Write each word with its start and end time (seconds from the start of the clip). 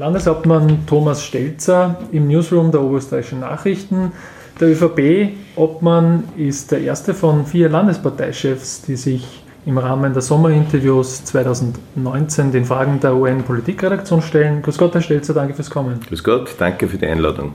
Landeshauptmann 0.00 0.86
Thomas 0.86 1.22
Stelzer 1.22 1.98
im 2.10 2.26
Newsroom 2.26 2.72
der 2.72 2.80
Oberösterreichischen 2.80 3.40
Nachrichten. 3.40 4.12
Der 4.58 4.68
ÖVP-Obmann 4.68 6.24
ist 6.38 6.72
der 6.72 6.80
erste 6.80 7.12
von 7.12 7.44
vier 7.44 7.68
Landesparteichefs, 7.68 8.80
die 8.80 8.96
sich 8.96 9.44
im 9.66 9.76
Rahmen 9.76 10.14
der 10.14 10.22
Sommerinterviews 10.22 11.26
2019 11.26 12.50
den 12.50 12.64
Fragen 12.64 12.98
der 13.00 13.14
UN-Politikredaktion 13.14 14.22
stellen. 14.22 14.62
Grüß 14.62 14.78
Gott, 14.78 14.94
Herr 14.94 15.02
Stelzer, 15.02 15.34
danke 15.34 15.52
fürs 15.52 15.68
Kommen. 15.68 16.00
Grüß 16.08 16.24
Gott, 16.24 16.54
danke 16.58 16.88
für 16.88 16.96
die 16.96 17.06
Einladung. 17.06 17.52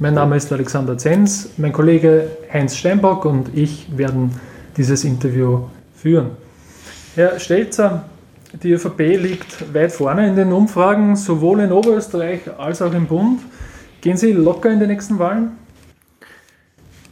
Mein 0.00 0.14
Name 0.14 0.34
ist 0.34 0.52
Alexander 0.52 0.98
Zenz, 0.98 1.50
mein 1.58 1.72
Kollege 1.72 2.28
Heinz 2.52 2.74
Steinbock 2.74 3.24
und 3.24 3.56
ich 3.56 3.86
werden 3.96 4.32
dieses 4.76 5.04
Interview 5.04 5.60
führen. 5.94 6.30
Herr 7.14 7.38
Stelzer, 7.38 8.06
die 8.62 8.72
ÖVP 8.72 8.98
liegt 9.20 9.74
weit 9.74 9.92
vorne 9.92 10.28
in 10.28 10.36
den 10.36 10.52
Umfragen, 10.52 11.16
sowohl 11.16 11.60
in 11.60 11.72
Oberösterreich 11.72 12.40
als 12.58 12.82
auch 12.82 12.92
im 12.92 13.06
Bund. 13.06 13.40
Gehen 14.00 14.16
Sie 14.16 14.32
locker 14.32 14.70
in 14.70 14.80
die 14.80 14.86
nächsten 14.86 15.18
Wahlen? 15.18 15.52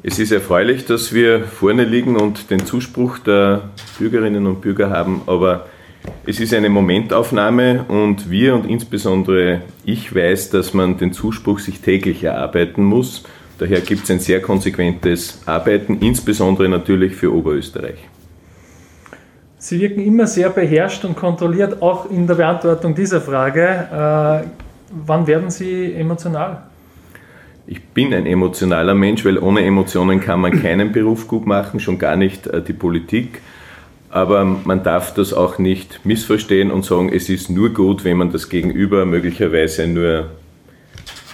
Es 0.02 0.18
ist 0.18 0.32
erfreulich, 0.32 0.84
dass 0.84 1.12
wir 1.12 1.44
vorne 1.44 1.84
liegen 1.84 2.16
und 2.16 2.50
den 2.50 2.66
Zuspruch 2.66 3.18
der 3.18 3.70
Bürgerinnen 3.98 4.46
und 4.46 4.60
Bürger 4.60 4.90
haben, 4.90 5.22
aber 5.26 5.66
es 6.26 6.40
ist 6.40 6.52
eine 6.52 6.68
Momentaufnahme 6.68 7.84
und 7.86 8.28
wir 8.28 8.54
und 8.54 8.68
insbesondere 8.68 9.62
ich 9.84 10.14
weiß, 10.14 10.50
dass 10.50 10.74
man 10.74 10.98
den 10.98 11.12
Zuspruch 11.12 11.60
sich 11.60 11.80
täglich 11.80 12.24
erarbeiten 12.24 12.82
muss. 12.82 13.22
Daher 13.58 13.80
gibt 13.80 14.04
es 14.04 14.10
ein 14.10 14.18
sehr 14.18 14.42
konsequentes 14.42 15.40
Arbeiten, 15.46 15.98
insbesondere 16.00 16.68
natürlich 16.68 17.14
für 17.14 17.32
Oberösterreich. 17.32 18.11
Sie 19.62 19.78
wirken 19.78 20.04
immer 20.04 20.26
sehr 20.26 20.50
beherrscht 20.50 21.04
und 21.04 21.14
kontrolliert, 21.14 21.82
auch 21.82 22.10
in 22.10 22.26
der 22.26 22.34
Beantwortung 22.34 22.96
dieser 22.96 23.20
Frage. 23.20 24.42
Äh, 24.42 24.48
wann 25.06 25.28
werden 25.28 25.50
Sie 25.50 25.92
emotional? 25.92 26.64
Ich 27.68 27.80
bin 27.80 28.12
ein 28.12 28.26
emotionaler 28.26 28.96
Mensch, 28.96 29.24
weil 29.24 29.38
ohne 29.38 29.64
Emotionen 29.64 30.18
kann 30.18 30.40
man 30.40 30.60
keinen 30.60 30.90
Beruf 30.90 31.28
gut 31.28 31.46
machen, 31.46 31.78
schon 31.78 32.00
gar 32.00 32.16
nicht 32.16 32.48
äh, 32.48 32.60
die 32.60 32.72
Politik. 32.72 33.40
Aber 34.10 34.44
man 34.44 34.82
darf 34.82 35.14
das 35.14 35.32
auch 35.32 35.58
nicht 35.58 36.00
missverstehen 36.04 36.72
und 36.72 36.84
sagen, 36.84 37.08
es 37.14 37.28
ist 37.28 37.48
nur 37.48 37.72
gut, 37.72 38.02
wenn 38.02 38.16
man 38.16 38.32
das 38.32 38.48
Gegenüber 38.48 39.06
möglicherweise 39.06 39.86
nur 39.86 40.30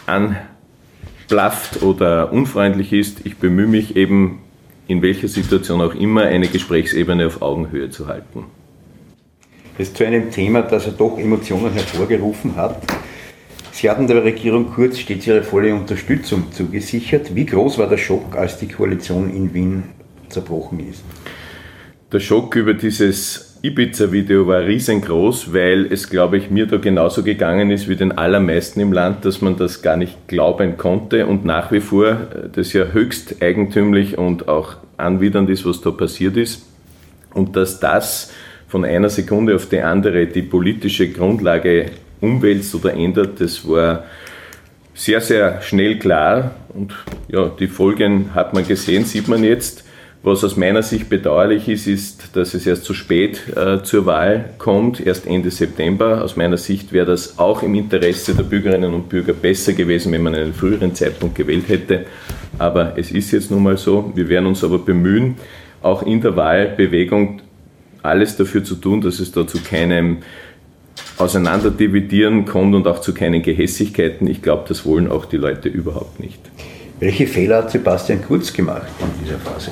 anblafft 0.05 1.83
oder 1.83 2.31
unfreundlich 2.31 2.93
ist. 2.93 3.25
Ich 3.25 3.39
bemühe 3.39 3.67
mich 3.67 3.97
eben 3.97 4.41
in 4.89 5.03
welcher 5.03 5.29
Situation 5.29 5.81
auch 5.81 5.95
immer 5.95 6.23
eine 6.23 6.49
Gesprächsebene 6.49 7.27
auf 7.27 7.43
Augenhöhe 7.43 7.91
zu 7.91 8.09
halten. 8.09 8.47
Jetzt 9.79 9.97
zu 9.97 10.05
einem 10.05 10.33
Thema, 10.33 10.63
das 10.63 10.87
ja 10.87 10.93
doch 10.93 11.19
Emotionen 11.19 11.73
hervorgerufen 11.73 12.57
hat. 12.57 12.83
Sie 13.71 13.89
hatten 13.89 14.09
der 14.09 14.25
Regierung 14.25 14.71
kurz 14.71 14.99
stets 14.99 15.27
Ihre 15.27 15.45
volle 15.45 15.73
Unterstützung 15.73 16.51
zugesichert. 16.51 17.33
Wie 17.37 17.47
groß 17.47 17.79
war 17.79 17.87
der 17.87 17.99
Schock, 17.99 18.35
als 18.35 18.59
die 18.59 18.67
Koalition 18.67 19.31
in 19.33 19.55
Wien 19.55 19.85
zerbrochen 20.31 20.81
ist? 20.81 21.05
Der 22.11 22.19
Schock 22.19 22.57
über 22.57 22.75
dieses 22.75 23.48
Ibiza-Video 23.61 24.47
war 24.47 24.65
riesengroß, 24.65 25.53
weil 25.53 25.93
es, 25.93 26.09
glaube 26.09 26.39
ich, 26.39 26.49
mir 26.49 26.67
da 26.67 26.77
genauso 26.77 27.25
gegangen 27.25 27.73
ist 27.73 27.89
wie 27.89 27.97
den 27.97 28.13
allermeisten 28.13 28.79
im 28.79 28.93
Land, 28.93 29.25
dass 29.25 29.41
man 29.41 29.57
das 29.57 29.83
gar 29.83 29.97
nicht 29.97 30.29
glauben 30.29 30.77
konnte 30.77 31.27
und 31.27 31.45
nach 31.45 31.73
wie 31.73 31.81
vor 31.81 32.07
äh, 32.07 32.17
das 32.53 32.73
ja 32.73 32.85
höchst 32.93 33.43
eigentümlich 33.43 34.17
und 34.17 34.49
auch 34.49 34.77
anwidernd 34.97 35.51
ist, 35.51 35.67
was 35.67 35.81
da 35.81 35.91
passiert 35.91 36.37
ist. 36.37 36.67
Und 37.35 37.57
dass 37.57 37.81
das 37.81 38.33
von 38.69 38.85
einer 38.85 39.09
Sekunde 39.09 39.57
auf 39.57 39.69
die 39.69 39.81
andere 39.81 40.27
die 40.27 40.43
politische 40.43 41.09
Grundlage 41.09 41.87
umwälzt 42.21 42.75
oder 42.77 42.95
ändert, 42.95 43.41
das 43.41 43.69
war 43.69 44.05
sehr, 44.95 45.21
sehr 45.21 45.63
schnell 45.63 45.99
klar. 45.99 46.53
Und 46.69 46.95
ja, 47.29 47.49
die 47.49 47.67
Folgen 47.67 48.35
hat 48.35 48.55
man 48.55 48.67
gesehen, 48.67 49.05
sieht 49.05 49.27
man 49.27 49.43
jetzt. 49.43 49.85
Was 50.23 50.43
aus 50.43 50.57
meiner 50.57 50.83
Sicht 50.83 51.09
bedauerlich 51.09 51.69
ist, 51.69 51.87
ist, 51.87 52.37
dass 52.37 52.53
es 52.53 52.67
erst 52.67 52.85
zu 52.85 52.93
spät 52.93 53.41
äh, 53.57 53.83
zur 53.85 54.05
Wahl 54.05 54.51
kommt, 54.59 55.05
erst 55.05 55.27
Ende 55.29 55.51
September. 55.51 56.25
Aus 56.25 56.37
meiner 56.37 56.57
Sicht 56.57 56.93
wäre 56.93 57.07
das 57.07 57.39
auch 57.39 57.63
im 57.63 57.75
Interesse 57.77 58.35
der 58.35 58.43
Bürgerinnen 58.43 58.93
und 58.95 59.09
Bürger 59.09 59.33
besser 59.33 59.75
gewesen, 59.75 60.11
wenn 60.13 60.23
man 60.23 60.35
einen 60.35 60.53
früheren 60.53 60.93
Zeitpunkt 60.95 61.37
gewählt 61.37 61.69
hätte. 61.69 62.07
Aber 62.59 62.99
es 62.99 63.13
ist 63.13 63.31
jetzt 63.31 63.53
nun 63.53 63.63
mal 63.63 63.77
so. 63.77 64.13
Wir 64.17 64.29
werden 64.29 64.47
uns 64.47 64.65
aber 64.65 64.81
bemühen, 64.81 65.37
auch 65.83 66.03
in 66.03 66.21
der 66.21 66.35
Wahlbewegung 66.35 67.41
alles 68.03 68.37
dafür 68.37 68.65
zu 68.65 68.75
tun, 68.75 69.01
dass 69.01 69.21
es 69.21 69.31
da 69.31 69.47
zu 69.47 69.63
keinem 69.63 70.19
Auseinanderdividieren 71.17 72.45
kommt 72.45 72.75
und 72.75 72.89
auch 72.89 73.01
zu 73.01 73.15
keinen 73.15 73.43
Gehässigkeiten. 73.43 74.27
Ich 74.27 74.43
glaube, 74.43 74.65
das 74.67 74.85
wollen 74.85 75.09
auch 75.11 75.27
die 75.27 75.37
Leute 75.37 75.69
überhaupt 75.69 76.19
nicht. 76.19 76.41
Welche 76.99 77.29
Fehler 77.29 77.59
hat 77.59 77.71
Sebastian 77.71 78.21
Kurz 78.27 78.53
gemacht 78.53 78.89
in 79.01 79.25
dieser 79.25 79.39
Phase? 79.39 79.71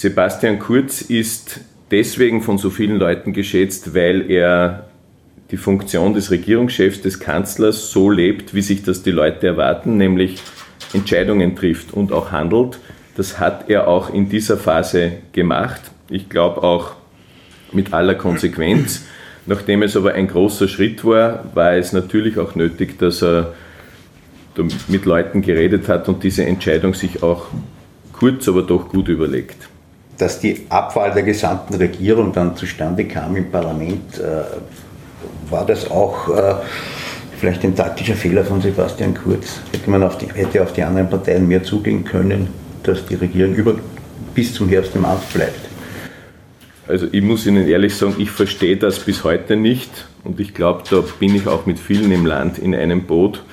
Sebastian 0.00 0.60
Kurz 0.60 1.02
ist 1.02 1.58
deswegen 1.90 2.40
von 2.40 2.56
so 2.56 2.70
vielen 2.70 3.00
Leuten 3.00 3.32
geschätzt, 3.32 3.96
weil 3.96 4.30
er 4.30 4.86
die 5.50 5.56
Funktion 5.56 6.14
des 6.14 6.30
Regierungschefs, 6.30 7.00
des 7.00 7.18
Kanzlers 7.18 7.90
so 7.90 8.08
lebt, 8.08 8.54
wie 8.54 8.62
sich 8.62 8.84
das 8.84 9.02
die 9.02 9.10
Leute 9.10 9.48
erwarten, 9.48 9.96
nämlich 9.96 10.40
Entscheidungen 10.92 11.56
trifft 11.56 11.92
und 11.92 12.12
auch 12.12 12.30
handelt. 12.30 12.78
Das 13.16 13.40
hat 13.40 13.68
er 13.70 13.88
auch 13.88 14.14
in 14.14 14.28
dieser 14.28 14.56
Phase 14.56 15.14
gemacht. 15.32 15.80
Ich 16.10 16.28
glaube 16.28 16.62
auch 16.62 16.92
mit 17.72 17.92
aller 17.92 18.14
Konsequenz. 18.14 19.04
Nachdem 19.46 19.82
es 19.82 19.96
aber 19.96 20.12
ein 20.12 20.28
großer 20.28 20.68
Schritt 20.68 21.04
war, 21.04 21.44
war 21.54 21.72
es 21.72 21.92
natürlich 21.92 22.38
auch 22.38 22.54
nötig, 22.54 23.00
dass 23.00 23.20
er 23.20 23.52
mit 24.86 25.04
Leuten 25.06 25.42
geredet 25.42 25.88
hat 25.88 26.08
und 26.08 26.22
diese 26.22 26.44
Entscheidung 26.44 26.94
sich 26.94 27.20
auch 27.24 27.46
kurz, 28.12 28.46
aber 28.46 28.62
doch 28.62 28.88
gut 28.90 29.08
überlegt. 29.08 29.68
Dass 30.18 30.40
die 30.40 30.66
Abwahl 30.68 31.12
der 31.12 31.22
gesamten 31.22 31.74
Regierung 31.74 32.32
dann 32.32 32.56
zustande 32.56 33.04
kam 33.04 33.36
im 33.36 33.50
Parlament, 33.50 34.18
äh, 34.18 34.42
war 35.50 35.64
das 35.64 35.90
auch 35.90 36.28
äh, 36.28 36.54
vielleicht 37.38 37.64
ein 37.64 37.74
taktischer 37.74 38.14
Fehler 38.14 38.44
von 38.44 38.60
Sebastian 38.60 39.14
Kurz? 39.14 39.60
Hätte 39.72 39.88
man 39.90 40.02
auf 40.02 40.18
die, 40.18 40.26
hätte 40.26 40.62
auf 40.62 40.72
die 40.72 40.82
anderen 40.82 41.08
Parteien 41.08 41.46
mehr 41.46 41.62
zugehen 41.62 42.04
können, 42.04 42.48
dass 42.82 43.06
die 43.06 43.14
Regierung 43.14 43.54
über, 43.54 43.76
bis 44.34 44.52
zum 44.54 44.68
Herbst 44.68 44.94
im 44.96 45.04
Amt 45.04 45.32
bleibt? 45.32 45.68
Also 46.88 47.06
ich 47.12 47.22
muss 47.22 47.46
Ihnen 47.46 47.68
ehrlich 47.68 47.94
sagen, 47.94 48.14
ich 48.18 48.30
verstehe 48.30 48.76
das 48.76 48.98
bis 48.98 49.22
heute 49.22 49.56
nicht 49.56 50.08
und 50.24 50.40
ich 50.40 50.54
glaube, 50.54 50.84
da 50.90 51.02
bin 51.20 51.34
ich 51.34 51.46
auch 51.46 51.66
mit 51.66 51.78
vielen 51.78 52.10
im 52.10 52.24
Land 52.24 52.58
in 52.58 52.74
einem 52.74 53.04
Boot. 53.04 53.44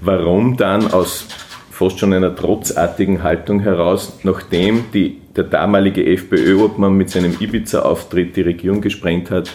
Warum 0.00 0.56
dann 0.56 0.90
aus 0.90 1.26
fast 1.70 1.98
schon 1.98 2.12
einer 2.12 2.34
trotzartigen 2.34 3.22
Haltung 3.22 3.60
heraus, 3.60 4.18
nachdem 4.22 4.84
die, 4.92 5.18
der 5.38 5.44
damalige 5.44 6.04
FPÖ-Obmann 6.04 6.96
mit 6.96 7.10
seinem 7.10 7.36
Ibiza-Auftritt 7.38 8.36
die 8.36 8.42
Regierung 8.42 8.80
gesprengt 8.80 9.30
hat, 9.30 9.50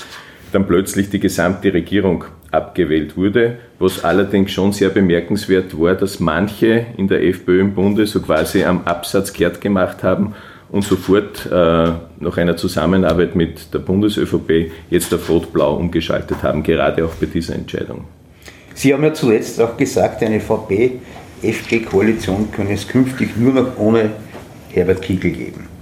dann 0.53 0.65
plötzlich 0.65 1.09
die 1.09 1.19
gesamte 1.19 1.73
Regierung 1.73 2.23
abgewählt 2.51 3.17
wurde, 3.17 3.57
was 3.79 4.05
allerdings 4.05 4.51
schon 4.51 4.71
sehr 4.71 4.89
bemerkenswert 4.89 5.75
war, 5.77 5.95
dass 5.95 6.19
manche 6.19 6.85
in 6.97 7.07
der 7.07 7.23
FPÖ 7.23 7.61
im 7.61 7.73
Bunde 7.73 8.05
so 8.05 8.21
quasi 8.21 8.63
am 8.63 8.83
Absatz 8.85 9.33
kehrt 9.33 9.59
gemacht 9.59 10.03
haben 10.03 10.35
und 10.69 10.83
sofort 10.83 11.47
äh, 11.47 11.91
nach 12.19 12.37
einer 12.37 12.55
Zusammenarbeit 12.55 13.35
mit 13.35 13.73
der 13.73 13.79
Bundes-ÖVP 13.79 14.71
jetzt 14.89 15.11
auf 15.13 15.29
Rot-Blau 15.29 15.75
umgeschaltet 15.75 16.43
haben, 16.43 16.63
gerade 16.63 17.03
auch 17.05 17.15
bei 17.15 17.25
dieser 17.25 17.55
Entscheidung. 17.55 18.05
Sie 18.73 18.93
haben 18.93 19.03
ja 19.03 19.13
zuletzt 19.13 19.59
auch 19.61 19.75
gesagt, 19.75 20.23
eine 20.23 20.39
VP-FG-Koalition 20.39 22.49
könne 22.51 22.71
es 22.73 22.87
künftig 22.87 23.35
nur 23.35 23.51
noch 23.53 23.77
ohne 23.77 24.11
Herbert 24.71 25.01
Kickl 25.01 25.31
geben. 25.31 25.72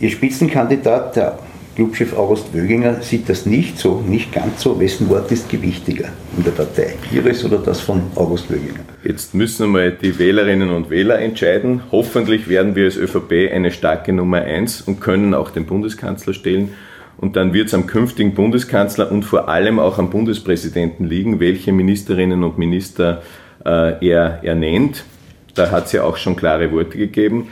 Ihr 0.00 0.08
Spitzenkandidat, 0.08 1.14
der 1.16 1.38
Clubchef 1.76 2.16
August 2.16 2.54
Wöginger 2.54 3.02
sieht 3.02 3.28
das 3.28 3.44
nicht 3.44 3.78
so, 3.78 4.00
nicht 4.00 4.32
ganz 4.32 4.62
so. 4.62 4.80
Wessen 4.80 5.10
Wort 5.10 5.30
ist 5.30 5.50
gewichtiger 5.50 6.08
in 6.38 6.42
der 6.42 6.52
Partei? 6.52 6.94
Ihres 7.12 7.44
oder 7.44 7.58
das 7.58 7.80
von 7.80 8.04
August 8.14 8.50
Wöginger? 8.50 8.80
Jetzt 9.04 9.34
müssen 9.34 9.64
einmal 9.64 9.92
die 9.92 10.18
Wählerinnen 10.18 10.70
und 10.70 10.88
Wähler 10.88 11.18
entscheiden. 11.18 11.82
Hoffentlich 11.92 12.48
werden 12.48 12.74
wir 12.76 12.86
als 12.86 12.96
ÖVP 12.96 13.52
eine 13.52 13.70
starke 13.70 14.14
Nummer 14.14 14.38
eins 14.38 14.80
und 14.80 15.02
können 15.02 15.34
auch 15.34 15.50
den 15.50 15.66
Bundeskanzler 15.66 16.32
stellen. 16.32 16.70
Und 17.18 17.36
dann 17.36 17.52
wird 17.52 17.68
es 17.68 17.74
am 17.74 17.86
künftigen 17.86 18.32
Bundeskanzler 18.32 19.12
und 19.12 19.24
vor 19.24 19.50
allem 19.50 19.78
auch 19.78 19.98
am 19.98 20.08
Bundespräsidenten 20.08 21.06
liegen, 21.06 21.40
welche 21.40 21.72
Ministerinnen 21.72 22.42
und 22.42 22.56
Minister 22.56 23.20
äh, 23.66 24.08
er, 24.08 24.40
er 24.42 24.54
nennt. 24.54 25.04
Da 25.54 25.70
hat 25.70 25.86
es 25.86 25.92
ja 25.92 26.04
auch 26.04 26.16
schon 26.16 26.36
klare 26.36 26.72
Worte 26.72 26.96
gegeben. 26.96 27.48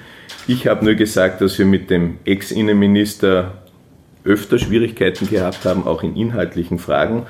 Ich 0.47 0.67
habe 0.67 0.85
nur 0.85 0.95
gesagt, 0.95 1.41
dass 1.41 1.59
wir 1.59 1.67
mit 1.67 1.91
dem 1.91 2.19
Ex-Innenminister 2.25 3.55
öfter 4.25 4.59
Schwierigkeiten 4.59 5.29
gehabt 5.29 5.65
haben, 5.65 5.87
auch 5.87 6.03
in 6.03 6.17
inhaltlichen 6.17 6.79
Fragen. 6.79 7.27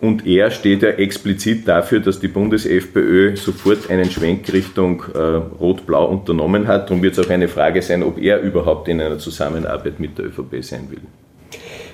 Und 0.00 0.26
er 0.26 0.50
steht 0.50 0.82
ja 0.82 0.88
explizit 0.88 1.68
dafür, 1.68 2.00
dass 2.00 2.18
die 2.18 2.26
Bundes-FPÖ 2.26 3.36
sofort 3.36 3.88
einen 3.88 4.10
Schwenk 4.10 4.52
Richtung 4.52 5.04
äh, 5.14 5.18
Rot-Blau 5.18 6.06
unternommen 6.06 6.66
hat. 6.66 6.90
Darum 6.90 7.02
wird 7.02 7.16
es 7.16 7.24
auch 7.24 7.30
eine 7.30 7.46
Frage 7.46 7.82
sein, 7.82 8.02
ob 8.02 8.18
er 8.18 8.40
überhaupt 8.40 8.88
in 8.88 9.00
einer 9.00 9.18
Zusammenarbeit 9.18 10.00
mit 10.00 10.18
der 10.18 10.26
ÖVP 10.26 10.64
sein 10.64 10.88
will. 10.90 11.02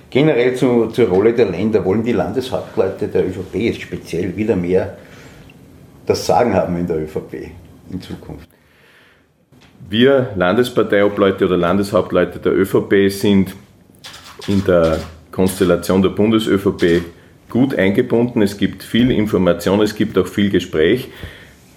Generell 0.08 0.54
zu, 0.54 0.86
zur 0.86 1.08
Rolle 1.08 1.34
der 1.34 1.50
Länder 1.50 1.84
wollen 1.84 2.02
die 2.02 2.12
Landeshauptleute 2.12 3.08
der 3.08 3.26
ÖVP 3.26 3.54
jetzt 3.56 3.82
speziell 3.82 4.34
wieder 4.34 4.56
mehr 4.56 4.96
das 6.06 6.24
Sagen 6.24 6.54
haben 6.54 6.78
in 6.78 6.86
der 6.86 7.02
ÖVP 7.02 7.50
in 7.90 8.00
Zukunft. 8.00 8.47
Wir 9.90 10.28
Landesparteiobleute 10.36 11.46
oder 11.46 11.56
Landeshauptleute 11.56 12.40
der 12.40 12.54
ÖVP 12.54 13.10
sind 13.10 13.54
in 14.46 14.62
der 14.66 14.98
Konstellation 15.32 16.02
der 16.02 16.10
Bundes-ÖVP 16.10 17.00
gut 17.48 17.74
eingebunden. 17.74 18.42
Es 18.42 18.58
gibt 18.58 18.82
viel 18.82 19.10
Information, 19.10 19.80
es 19.80 19.94
gibt 19.94 20.18
auch 20.18 20.26
viel 20.26 20.50
Gespräch. 20.50 21.08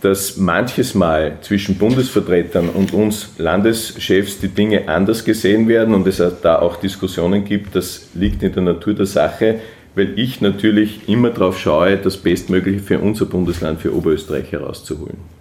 Dass 0.02 0.36
manches 0.36 0.94
Mal 0.94 1.38
zwischen 1.40 1.78
Bundesvertretern 1.78 2.68
und 2.68 2.92
uns 2.94 3.30
Landeschefs 3.38 4.42
die 4.42 4.50
Dinge 4.50 4.90
anders 4.90 5.24
gesehen 5.24 5.70
werden 5.70 5.94
und 5.94 6.06
es 6.06 6.22
da 6.42 6.60
auch 6.60 6.76
Diskussionen 6.76 7.46
gibt, 7.46 7.78
das 7.78 8.10
liegt 8.14 8.44
in 8.44 8.52
der 8.52 8.64
Natur 8.64 8.94
der 8.94 9.06
Sache, 9.06 9.62
weil 9.96 10.20
ich 10.20 10.42
natürlich 10.42 11.08
immer 11.08 11.30
darauf 11.30 11.58
schaue, 11.58 11.96
das 11.96 12.18
Bestmögliche 12.18 12.80
für 12.80 13.00
unser 13.00 13.26
Bundesland, 13.26 13.80
für 13.80 13.96
Oberösterreich 13.96 14.52
herauszuholen. 14.52 15.41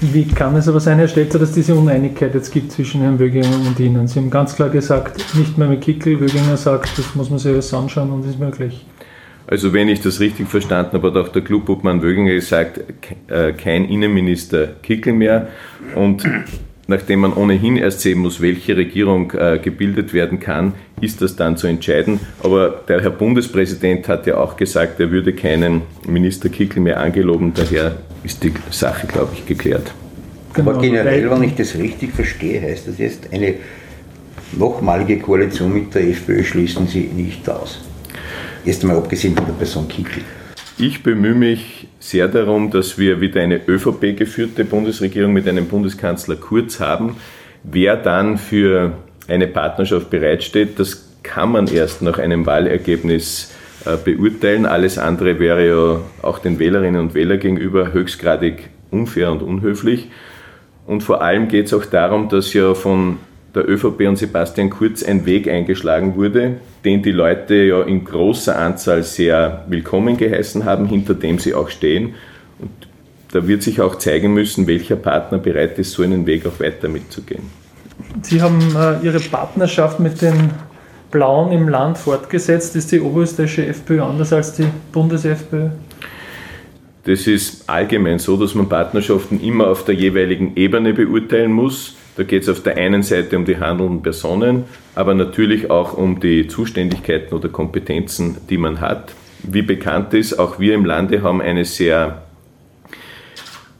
Wie 0.00 0.26
kann 0.26 0.56
es 0.56 0.68
aber 0.68 0.80
sein, 0.80 0.98
Herr 0.98 1.08
Stelzer, 1.08 1.38
dass 1.38 1.52
diese 1.52 1.74
Uneinigkeit 1.74 2.34
jetzt 2.34 2.50
gibt 2.50 2.72
zwischen 2.72 3.02
Herrn 3.02 3.18
Wöginger 3.18 3.54
und 3.66 3.78
Ihnen? 3.78 4.08
Sie 4.08 4.18
haben 4.18 4.30
ganz 4.30 4.56
klar 4.56 4.68
gesagt, 4.68 5.36
nicht 5.36 5.58
mehr 5.58 5.68
mit 5.68 5.82
Kickel. 5.82 6.20
Wöginger 6.20 6.56
sagt, 6.56 6.98
das 6.98 7.14
muss 7.14 7.30
man 7.30 7.38
sich 7.38 7.52
alles 7.52 7.72
anschauen 7.72 8.10
und 8.10 8.26
ist 8.26 8.38
möglich. 8.38 8.84
Also 9.46 9.72
wenn 9.72 9.88
ich 9.88 10.00
das 10.00 10.20
richtig 10.20 10.48
verstanden 10.48 10.92
habe, 10.92 11.08
hat 11.08 11.16
auch 11.16 11.28
der 11.28 11.42
Clubobmann 11.42 12.02
Wöginger 12.02 12.34
gesagt, 12.34 12.80
äh, 13.28 13.52
kein 13.52 13.84
Innenminister 13.84 14.68
Kickel 14.82 15.12
mehr. 15.12 15.48
Und 15.94 16.24
nachdem 16.90 17.20
man 17.20 17.32
ohnehin 17.32 17.76
erst 17.76 18.00
sehen 18.00 18.18
muss, 18.18 18.40
welche 18.40 18.76
Regierung 18.76 19.32
äh, 19.32 19.58
gebildet 19.62 20.12
werden 20.12 20.40
kann, 20.40 20.74
ist 21.00 21.22
das 21.22 21.36
dann 21.36 21.56
zu 21.56 21.68
entscheiden. 21.68 22.18
Aber 22.42 22.82
der 22.88 23.00
Herr 23.00 23.10
Bundespräsident 23.10 24.08
hat 24.08 24.26
ja 24.26 24.36
auch 24.36 24.56
gesagt, 24.56 24.98
er 25.00 25.10
würde 25.10 25.32
keinen 25.32 25.82
Minister 26.06 26.48
Kickel 26.48 26.82
mehr 26.82 26.98
angeloben. 27.00 27.54
Daher 27.54 27.96
ist 28.24 28.42
die 28.42 28.52
Sache, 28.70 29.06
glaube 29.06 29.30
ich, 29.34 29.46
geklärt. 29.46 29.94
Genau, 30.52 30.70
Aber 30.72 30.80
generell, 30.80 31.30
wenn 31.30 31.44
ich 31.44 31.54
das 31.54 31.76
richtig 31.76 32.12
verstehe, 32.12 32.60
heißt 32.60 32.88
das 32.88 32.98
jetzt, 32.98 33.32
eine 33.32 33.54
nochmalige 34.58 35.20
Koalition 35.20 35.72
mit 35.72 35.94
der 35.94 36.08
FPÖ 36.08 36.42
schließen 36.42 36.88
Sie 36.88 37.02
nicht 37.02 37.48
aus. 37.48 37.78
Erst 38.64 38.82
einmal 38.82 38.98
abgesehen 38.98 39.36
von 39.36 39.46
der 39.46 39.52
Person 39.52 39.86
Kickel. 39.86 40.22
Ich 40.82 41.02
bemühe 41.02 41.34
mich 41.34 41.88
sehr 41.98 42.26
darum, 42.26 42.70
dass 42.70 42.96
wir 42.96 43.20
wieder 43.20 43.42
eine 43.42 43.60
ÖVP-geführte 43.68 44.64
Bundesregierung 44.64 45.30
mit 45.30 45.46
einem 45.46 45.66
Bundeskanzler 45.66 46.36
Kurz 46.36 46.80
haben. 46.80 47.16
Wer 47.62 47.98
dann 47.98 48.38
für 48.38 48.92
eine 49.28 49.46
Partnerschaft 49.46 50.08
bereitsteht, 50.08 50.78
das 50.78 51.06
kann 51.22 51.52
man 51.52 51.66
erst 51.66 52.00
nach 52.00 52.18
einem 52.18 52.46
Wahlergebnis 52.46 53.52
äh, 53.84 53.98
beurteilen. 54.02 54.64
Alles 54.64 54.96
andere 54.96 55.38
wäre 55.38 55.68
ja 55.68 56.00
auch 56.22 56.38
den 56.38 56.58
Wählerinnen 56.58 56.98
und 56.98 57.14
Wählern 57.14 57.40
gegenüber 57.40 57.92
höchstgradig 57.92 58.70
unfair 58.90 59.32
und 59.32 59.42
unhöflich. 59.42 60.08
Und 60.86 61.02
vor 61.02 61.20
allem 61.20 61.48
geht 61.48 61.66
es 61.66 61.74
auch 61.74 61.84
darum, 61.84 62.30
dass 62.30 62.54
ja 62.54 62.72
von 62.72 63.18
der 63.54 63.68
ÖVP 63.68 64.06
und 64.06 64.16
Sebastian 64.16 64.70
Kurz 64.70 65.02
ein 65.02 65.26
Weg 65.26 65.48
eingeschlagen 65.48 66.16
wurde, 66.16 66.56
den 66.84 67.02
die 67.02 67.10
Leute 67.10 67.54
ja 67.54 67.82
in 67.82 68.04
großer 68.04 68.56
Anzahl 68.56 69.02
sehr 69.02 69.64
willkommen 69.68 70.16
geheißen 70.16 70.64
haben, 70.64 70.86
hinter 70.86 71.14
dem 71.14 71.38
sie 71.38 71.54
auch 71.54 71.68
stehen. 71.68 72.14
Und 72.58 72.70
da 73.32 73.46
wird 73.46 73.62
sich 73.62 73.80
auch 73.80 73.96
zeigen 73.96 74.32
müssen, 74.34 74.66
welcher 74.66 74.96
Partner 74.96 75.38
bereit 75.38 75.78
ist, 75.78 75.92
so 75.92 76.02
einen 76.02 76.26
Weg 76.26 76.46
auch 76.46 76.60
weiter 76.60 76.88
mitzugehen. 76.88 77.42
Sie 78.22 78.40
haben 78.40 78.60
äh, 78.76 79.04
Ihre 79.04 79.20
Partnerschaft 79.20 80.00
mit 80.00 80.22
den 80.22 80.50
Blauen 81.10 81.52
im 81.52 81.68
Land 81.68 81.98
fortgesetzt. 81.98 82.76
Ist 82.76 82.92
die 82.92 83.00
oberösterreichische 83.00 83.66
FPÖ 83.66 84.02
anders 84.02 84.32
als 84.32 84.54
die 84.54 84.66
Bundes-FPÖ? 84.92 85.70
Das 87.04 87.26
ist 87.26 87.68
allgemein 87.68 88.18
so, 88.18 88.36
dass 88.36 88.54
man 88.54 88.68
Partnerschaften 88.68 89.40
immer 89.40 89.68
auf 89.68 89.84
der 89.84 89.94
jeweiligen 89.94 90.56
Ebene 90.56 90.92
beurteilen 90.92 91.50
muss. 91.50 91.96
Da 92.20 92.24
geht 92.24 92.42
es 92.42 92.50
auf 92.50 92.62
der 92.62 92.76
einen 92.76 93.02
Seite 93.02 93.34
um 93.38 93.46
die 93.46 93.56
handelnden 93.56 94.02
Personen, 94.02 94.64
aber 94.94 95.14
natürlich 95.14 95.70
auch 95.70 95.94
um 95.94 96.20
die 96.20 96.48
Zuständigkeiten 96.48 97.34
oder 97.34 97.48
Kompetenzen, 97.48 98.36
die 98.50 98.58
man 98.58 98.82
hat. 98.82 99.14
Wie 99.42 99.62
bekannt 99.62 100.12
ist, 100.12 100.38
auch 100.38 100.60
wir 100.60 100.74
im 100.74 100.84
Lande 100.84 101.22
haben 101.22 101.40
eine 101.40 101.64
sehr 101.64 102.20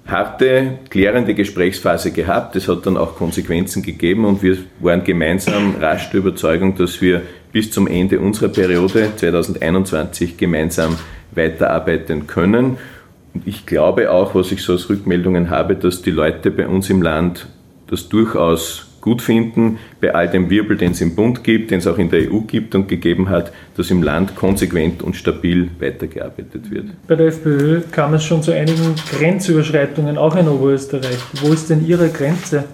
harte, 0.07 0.79
klärende 0.89 1.35
Gesprächsphase 1.35 2.13
gehabt. 2.13 2.57
Es 2.57 2.67
hat 2.67 2.87
dann 2.87 2.97
auch 2.97 3.17
Konsequenzen 3.17 3.83
gegeben 3.83 4.25
und 4.25 4.43
wir 4.43 4.57
waren 4.79 5.05
gemeinsam 5.05 5.75
rasch 5.79 6.09
der 6.09 6.21
Überzeugung, 6.21 6.75
dass 6.77 7.03
wir 7.03 7.21
bis 7.53 7.71
zum 7.71 7.87
Ende 7.87 8.21
unserer 8.21 8.49
Periode 8.49 9.11
2021 9.17 10.39
gemeinsam 10.39 10.97
weiterarbeiten 11.33 12.27
können. 12.27 12.79
Und 13.35 13.47
ich 13.47 13.67
glaube 13.67 14.11
auch, 14.11 14.35
was 14.35 14.51
ich 14.51 14.63
so 14.63 14.73
als 14.73 14.89
Rückmeldungen 14.89 15.51
habe, 15.51 15.77
dass 15.77 16.01
die 16.01 16.11
Leute 16.11 16.51
bei 16.51 16.67
uns 16.67 16.89
im 16.89 17.03
Land 17.03 17.47
das 17.91 18.09
durchaus 18.09 18.87
gut 19.01 19.23
finden, 19.23 19.79
bei 20.01 20.15
all 20.15 20.29
dem 20.29 20.51
Wirbel, 20.51 20.77
den 20.77 20.93
es 20.93 21.01
im 21.01 21.15
Bund 21.15 21.43
gibt, 21.43 21.71
den 21.71 21.79
es 21.79 21.87
auch 21.87 21.99
in 21.99 22.11
der 22.11 22.31
EU 22.31 22.41
gibt 22.41 22.75
und 22.75 22.89
gegeben 22.89 23.29
hat, 23.29 23.53
dass 23.77 23.91
im 23.91 24.03
Land 24.03 24.37
konsequent 24.37 25.03
und 25.03 25.17
stabil 25.17 25.71
weitergearbeitet 25.79 26.71
wird. 26.71 26.87
Bei 27.09 27.17
der 27.17 27.29
FPÖ 27.29 27.81
kam 27.91 28.15
es 28.15 28.25
schon 28.25 28.43
zu 28.43 28.53
einigen 28.53 28.95
Grenzüberschreitungen, 29.11 30.19
auch 30.19 30.37
in 30.37 30.49
Oberösterreich. 30.49 31.19
Wo 31.43 31.53
ist 31.53 31.71
denn 31.71 31.87
Ihre 31.87 32.11
Grenze? 32.11 32.65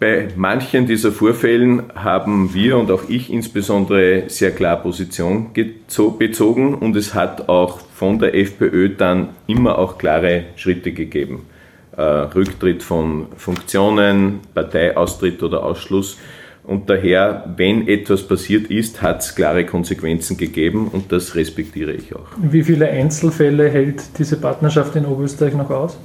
Bei 0.00 0.28
manchen 0.36 0.86
dieser 0.86 1.10
Vorfällen 1.10 1.82
haben 1.92 2.54
wir 2.54 2.78
und 2.78 2.88
auch 2.92 3.08
ich 3.08 3.32
insbesondere 3.32 4.24
sehr 4.28 4.52
klar 4.52 4.76
Position 4.76 5.50
bezogen 5.52 6.74
und 6.74 6.94
es 6.94 7.14
hat 7.14 7.48
auch 7.48 7.80
von 7.94 8.20
der 8.20 8.36
FPÖ 8.36 8.90
dann 8.90 9.30
immer 9.48 9.76
auch 9.76 9.98
klare 9.98 10.44
Schritte 10.54 10.92
gegeben. 10.92 11.46
Äh, 11.98 12.02
Rücktritt 12.32 12.84
von 12.84 13.26
Funktionen, 13.36 14.38
Parteiaustritt 14.54 15.42
oder 15.42 15.64
Ausschluss. 15.64 16.16
Und 16.62 16.88
daher, 16.88 17.52
wenn 17.56 17.88
etwas 17.88 18.22
passiert 18.22 18.70
ist, 18.70 19.02
hat 19.02 19.22
es 19.22 19.34
klare 19.34 19.66
Konsequenzen 19.66 20.36
gegeben 20.36 20.86
und 20.92 21.10
das 21.10 21.34
respektiere 21.34 21.90
ich 21.90 22.14
auch. 22.14 22.28
Wie 22.40 22.62
viele 22.62 22.88
Einzelfälle 22.88 23.68
hält 23.68 24.16
diese 24.16 24.36
Partnerschaft 24.36 24.94
in 24.94 25.06
Oberösterreich 25.06 25.54
noch 25.54 25.70
aus? 25.70 25.98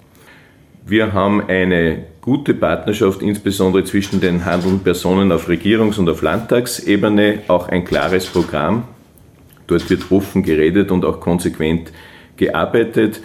Wir 0.84 1.14
haben 1.14 1.48
eine 1.48 2.06
gute 2.22 2.56
Partnerschaft, 2.56 3.22
insbesondere 3.22 3.84
zwischen 3.84 4.20
den 4.20 4.46
handelnden 4.46 4.80
Personen 4.80 5.32
auf 5.32 5.48
Regierungs- 5.48 6.00
und 6.00 6.10
auf 6.10 6.24
Landtagsebene, 6.24 7.44
auch 7.50 7.70
ein 7.70 7.86
klares 7.86 8.26
Programm. 8.26 8.86
Dort 9.68 9.88
wird 9.92 10.12
offen 10.12 10.42
geredet 10.42 10.90
und 10.90 11.06
auch 11.06 11.20
konsequent 11.20 11.92
gearbeitet. 12.36 13.22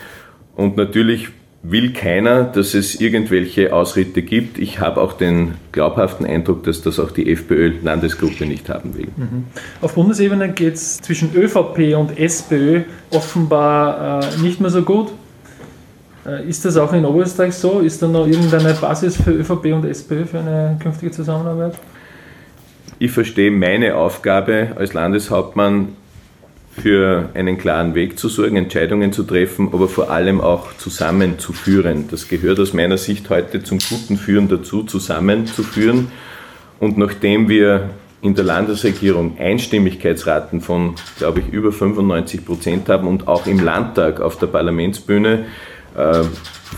Und 0.55 0.77
natürlich 0.77 1.31
will 1.71 1.93
keiner, 1.93 2.45
dass 2.45 2.75
es 2.75 3.01
irgendwelche 3.01 3.75
Ausritte 3.75 4.23
gibt. 4.23 4.59
Ich 4.59 4.81
habe 4.81 5.01
auch 5.01 5.13
den 5.13 5.55
glaubhaften 5.73 6.25
Eindruck, 6.25 6.65
dass 6.65 6.83
das 6.83 6.99
auch 6.99 7.11
die 7.11 7.31
FPÖ-Landesgruppe 7.31 8.47
nicht 8.47 8.69
haben 8.69 8.97
will. 8.97 9.09
Mhm. 9.17 9.45
Auf 9.81 9.95
Bundesebene 9.95 10.51
geht 10.53 10.75
es 10.75 10.99
zwischen 10.99 11.35
ÖVP 11.35 11.97
und 11.97 12.19
SPÖ 12.19 12.83
offenbar 13.11 14.23
äh, 14.23 14.41
nicht 14.41 14.61
mehr 14.61 14.71
so 14.71 14.83
gut. 14.83 15.13
Äh, 16.27 16.49
ist 16.49 16.65
das 16.65 16.77
auch 16.77 16.93
in 16.93 17.05
Oberösterreich 17.05 17.55
so? 17.55 17.81
Ist 17.81 18.03
da 18.03 18.09
noch 18.09 18.27
irgendeine 18.27 18.75
Basis 18.75 19.17
für 19.17 19.33
ÖVP 19.33 19.67
und 19.75 19.85
SPÖ 19.85 20.25
für 20.25 20.39
eine 20.39 20.79
künftige 20.83 21.13
Zusammenarbeit? 21.13 21.75
Ich 22.99 23.11
verstehe 23.11 23.51
meine 23.51 23.95
Aufgabe 23.95 24.73
als 24.77 24.93
Landeshauptmann 24.95 25.91
für 26.79 27.31
einen 27.35 27.59
klaren 27.59 27.95
Weg 27.95 28.19
zu 28.19 28.29
sorgen, 28.29 28.57
Entscheidungen 28.57 29.13
zu 29.13 29.23
treffen, 29.23 29.69
aber 29.73 29.89
vor 29.89 30.11
allem 30.11 30.41
auch 30.41 30.75
zusammenzuführen. 30.77 32.09
Das 32.11 32.29
gehört 32.29 32.61
aus 32.61 32.73
meiner 32.73 32.99
Sicht 32.99 33.29
heute 33.31 33.63
zum 33.63 33.79
guten 33.79 34.17
Führen 34.17 34.49
dazu, 34.49 34.83
zusammenzuführen. 34.83 36.11
Und 36.81 36.97
nachdem 36.99 37.49
wir 37.49 37.91
in 38.21 38.35
der 38.35 38.45
Landesregierung 38.45 39.39
Einstimmigkeitsraten 39.39 40.61
von, 40.61 40.95
glaube 41.19 41.41
ich, 41.41 41.49
über 41.53 41.73
95 41.73 42.45
Prozent 42.45 42.89
haben 42.89 43.07
und 43.07 43.29
auch 43.29 43.47
im 43.47 43.61
Landtag 43.61 44.21
auf 44.21 44.39
der 44.39 44.49
Parlamentsbühne 44.49 45.47
äh, 45.97 46.23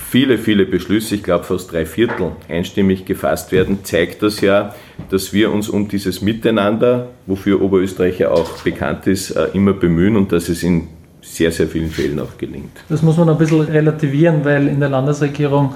viele, 0.08 0.38
viele 0.38 0.66
Beschlüsse, 0.66 1.16
ich 1.16 1.22
glaube 1.22 1.44
fast 1.44 1.72
drei 1.72 1.86
Viertel 1.86 2.32
einstimmig 2.48 3.04
gefasst 3.04 3.52
werden, 3.52 3.84
zeigt 3.84 4.22
das 4.22 4.40
ja, 4.40 4.74
dass 5.10 5.32
wir 5.32 5.50
uns 5.50 5.68
um 5.68 5.88
dieses 5.88 6.22
Miteinander, 6.22 7.08
wofür 7.26 7.60
Oberösterreich 7.60 8.18
ja 8.18 8.30
auch 8.30 8.50
bekannt 8.62 9.06
ist, 9.06 9.30
äh, 9.30 9.48
immer 9.54 9.72
bemühen 9.72 10.16
und 10.16 10.32
dass 10.32 10.48
es 10.48 10.62
in 10.62 10.88
sehr, 11.22 11.52
sehr 11.52 11.66
vielen 11.66 11.90
Fällen 11.90 12.18
auch 12.18 12.38
gelingt. 12.38 12.84
Das 12.88 13.02
muss 13.02 13.16
man 13.16 13.28
ein 13.28 13.38
bisschen 13.38 13.60
relativieren, 13.60 14.44
weil 14.44 14.68
in 14.68 14.80
der 14.80 14.88
Landesregierung 14.88 15.74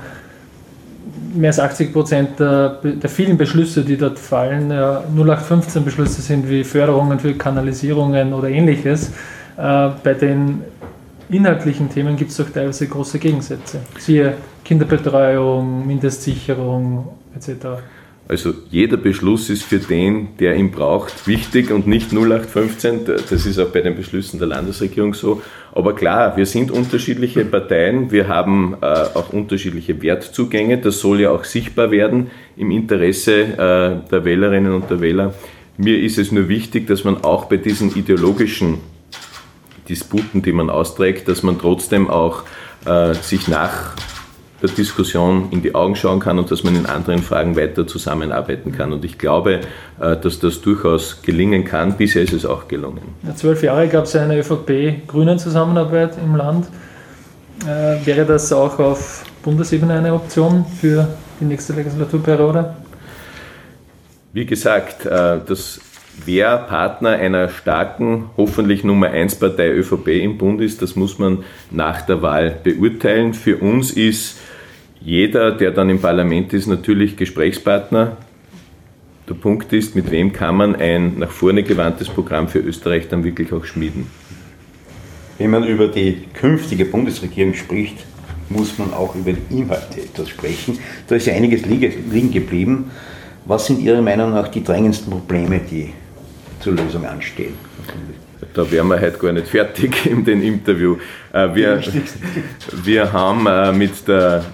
mehr 1.35 1.51
als 1.51 1.61
80 1.61 1.93
Prozent 1.93 2.41
der, 2.41 2.81
der, 2.83 3.11
vielen 3.11 3.37
Beschlüsse, 3.37 3.83
die 3.83 3.97
dort 3.97 4.19
fallen, 4.19 4.71
ja, 4.71 5.03
0815 5.15 5.85
Beschlüsse 5.85 6.23
sind 6.23 6.49
wie 6.49 6.65
Förderungen 6.65 7.19
für 7.19 7.35
Kanalisierungen 7.35 8.33
oder 8.33 8.49
ähnliches, 8.49 9.09
äh, 9.57 9.91
bei 10.03 10.15
den 10.15 10.63
inhaltlichen 11.31 11.89
Themen 11.91 12.17
gibt 12.17 12.31
es 12.31 12.37
doch 12.37 12.51
teilweise 12.51 12.87
große 12.87 13.19
Gegensätze. 13.19 13.81
Siehe 13.99 14.35
Kinderbetreuung, 14.65 15.87
Mindestsicherung 15.87 17.09
etc. 17.35 17.83
Also 18.27 18.55
jeder 18.71 18.97
Beschluss 18.97 19.51
ist 19.51 19.65
für 19.65 19.79
den, 19.79 20.29
der 20.41 20.57
ihn 20.57 20.71
braucht, 20.71 21.27
wichtig 21.27 21.71
und 21.71 21.87
nicht 21.87 22.11
0815. 22.11 23.01
Das 23.05 23.45
ist 23.45 23.59
auch 23.59 23.69
bei 23.69 23.83
den 23.83 23.97
Beschlüssen 23.97 24.39
der 24.39 24.49
Landesregierung 24.49 25.13
so. 25.13 25.43
Aber 25.73 25.95
klar, 25.95 26.35
wir 26.37 26.47
sind 26.47 26.71
unterschiedliche 26.71 27.45
Parteien, 27.45 28.11
wir 28.11 28.29
haben 28.29 28.77
äh, 28.81 28.87
auch 28.87 29.31
unterschiedliche 29.31 30.01
Wertzugänge. 30.01 30.79
Das 30.79 31.01
soll 31.01 31.21
ja 31.21 31.31
auch 31.33 31.45
sichtbar 31.45 31.91
werden 31.91 32.31
im 32.57 32.71
Interesse 32.71 33.43
äh, 33.43 34.09
der 34.11 34.25
Wählerinnen 34.25 34.73
und 34.73 34.89
der 34.89 35.03
Wähler. 35.03 35.35
Mir 35.77 36.01
ist 36.01 36.17
es 36.17 36.33
nur 36.33 36.49
wichtig, 36.49 36.87
dass 36.87 37.05
man 37.05 37.25
auch 37.25 37.47
bei 37.47 37.59
diesen 37.59 37.95
ideologischen 37.95 38.79
Disputen, 39.89 40.43
die 40.43 40.53
man 40.53 40.71
austrägt, 40.71 41.29
dass 41.29 41.43
man 41.43 41.59
trotzdem 41.59 42.09
auch 42.11 42.45
äh, 42.87 43.15
sich 43.15 43.49
nach 43.49 43.95
der 44.63 44.71
Diskussion 44.71 45.49
in 45.51 45.61
die 45.61 45.75
Augen 45.75 45.95
schauen 45.95 46.21
kann 46.21 46.39
und 46.39 46.51
dass 46.51 46.65
man 46.65 46.75
in 46.75 46.87
anderen 46.87 47.23
Fragen 47.23 47.55
weiter 47.57 47.87
zusammenarbeiten 47.87 48.73
kann. 48.73 48.93
Und 48.93 49.05
ich 49.05 49.19
glaube, 49.19 49.61
äh, 50.01 50.17
dass 50.17 50.41
das 50.41 50.63
durchaus 50.63 51.21
gelingen 51.23 51.65
kann. 51.65 51.97
Bisher 51.97 52.23
ist 52.23 52.33
es 52.33 52.47
auch 52.47 52.67
gelungen. 52.67 53.03
Ja, 53.23 53.35
zwölf 53.35 53.63
Jahre 53.63 53.89
gab 53.89 54.05
es 54.05 54.17
eine 54.17 54.39
ÖVP-Grünen-Zusammenarbeit 54.39 56.17
im 56.23 56.37
Land. 56.37 56.67
Äh, 57.63 58.07
wäre 58.07 58.25
das 58.25 58.53
auch 58.53 58.79
auf 58.79 59.25
Bundesebene 59.43 59.95
eine 59.95 60.15
Option 60.15 60.65
für 60.81 61.09
die 61.41 61.45
nächste 61.45 61.75
Legislaturperiode? 61.75 62.75
Wie 64.33 64.47
gesagt, 64.47 65.05
äh, 65.07 65.41
das 65.47 65.81
Wer 66.25 66.59
Partner 66.59 67.11
einer 67.11 67.49
starken, 67.49 68.31
hoffentlich 68.37 68.85
Nummer 68.85 69.09
1 69.09 69.35
Partei 69.37 69.73
ÖVP 69.73 70.09
im 70.23 70.39
Bund 70.39 70.61
ist, 70.61 70.81
das 70.81 70.95
muss 70.95 71.19
man 71.19 71.45
nach 71.71 72.03
der 72.03 72.23
Wahl 72.23 72.57
beurteilen. 72.63 73.35
Für 73.35 73.57
uns 73.57 73.91
ist 73.91 74.39
jeder, 75.01 75.51
der 75.51 75.73
dann 75.73 75.91
im 75.91 76.01
Parlament 76.01 76.53
ist, 76.53 76.67
natürlich 76.67 77.17
Gesprächspartner. 77.17 78.17
Der 79.29 79.35
Punkt 79.35 79.73
ist, 79.73 79.97
mit 79.97 80.11
wem 80.11 80.33
kann 80.33 80.57
man 80.57 80.77
ein 80.77 81.19
nach 81.19 81.31
vorne 81.31 81.63
gewandtes 81.63 82.09
Programm 82.09 82.49
für 82.49 82.61
Österreich 82.61 83.09
dann 83.09 83.25
wirklich 83.25 83.53
auch 83.53 83.65
schmieden. 83.65 84.07
Wenn 85.39 85.51
man 85.51 85.65
über 85.65 85.89
die 85.89 86.25
künftige 86.33 86.85
Bundesregierung 86.85 87.55
spricht, 87.55 87.97
muss 88.49 88.79
man 88.79 88.95
auch 88.95 89.15
über 89.17 89.33
die 89.33 89.59
Inhalte 89.59 90.01
etwas 90.01 90.29
sprechen. 90.29 90.79
Da 91.09 91.17
ist 91.17 91.27
ja 91.27 91.35
einiges 91.35 91.67
liegen 91.67 92.31
geblieben. 92.31 92.91
Was 93.47 93.67
sind 93.67 93.81
Ihrer 93.81 94.01
Meinung 94.01 94.31
nach 94.31 94.49
die 94.49 94.63
drängendsten 94.63 95.11
Probleme, 95.11 95.61
die 95.71 95.93
zur 96.65 96.75
Lösung 96.75 97.05
anstehen? 97.05 97.55
Da 98.55 98.71
wären 98.71 98.89
wir 98.89 99.01
heute 99.01 99.19
gar 99.19 99.33
nicht 99.33 99.49
fertig 99.49 100.07
in 100.11 100.25
dem 100.25 100.43
Interview. 100.43 100.97
Äh, 101.33 101.55
wir, 101.55 101.81
wir 102.85 103.13
haben 103.13 103.47
äh, 103.47 103.73
mit 103.73 104.09
der 104.09 104.45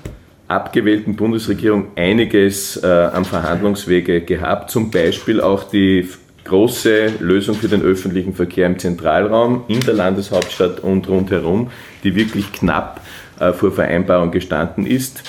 abgewählten 0.49 1.15
Bundesregierung 1.15 1.89
einiges 1.95 2.77
äh, 2.83 2.87
am 2.87 3.25
Verhandlungswege 3.25 4.23
gehabt, 4.23 4.71
zum 4.71 4.91
Beispiel 4.91 5.41
auch 5.41 5.65
die 5.65 6.09
große 6.45 7.13
Lösung 7.21 7.55
für 7.55 7.69
den 7.69 7.83
öffentlichen 7.83 8.35
Verkehr 8.35 8.67
im 8.67 8.79
Zentralraum, 8.79 9.63
in 9.69 9.79
der 9.81 9.95
Landeshauptstadt 9.95 10.81
und 10.81 11.09
rundherum, 11.09 11.71
die 12.03 12.17
wirklich 12.17 12.51
knapp 12.53 13.01
vor 13.55 13.71
Vereinbarung 13.71 14.33
gestanden 14.33 14.85
ist. 14.85 15.23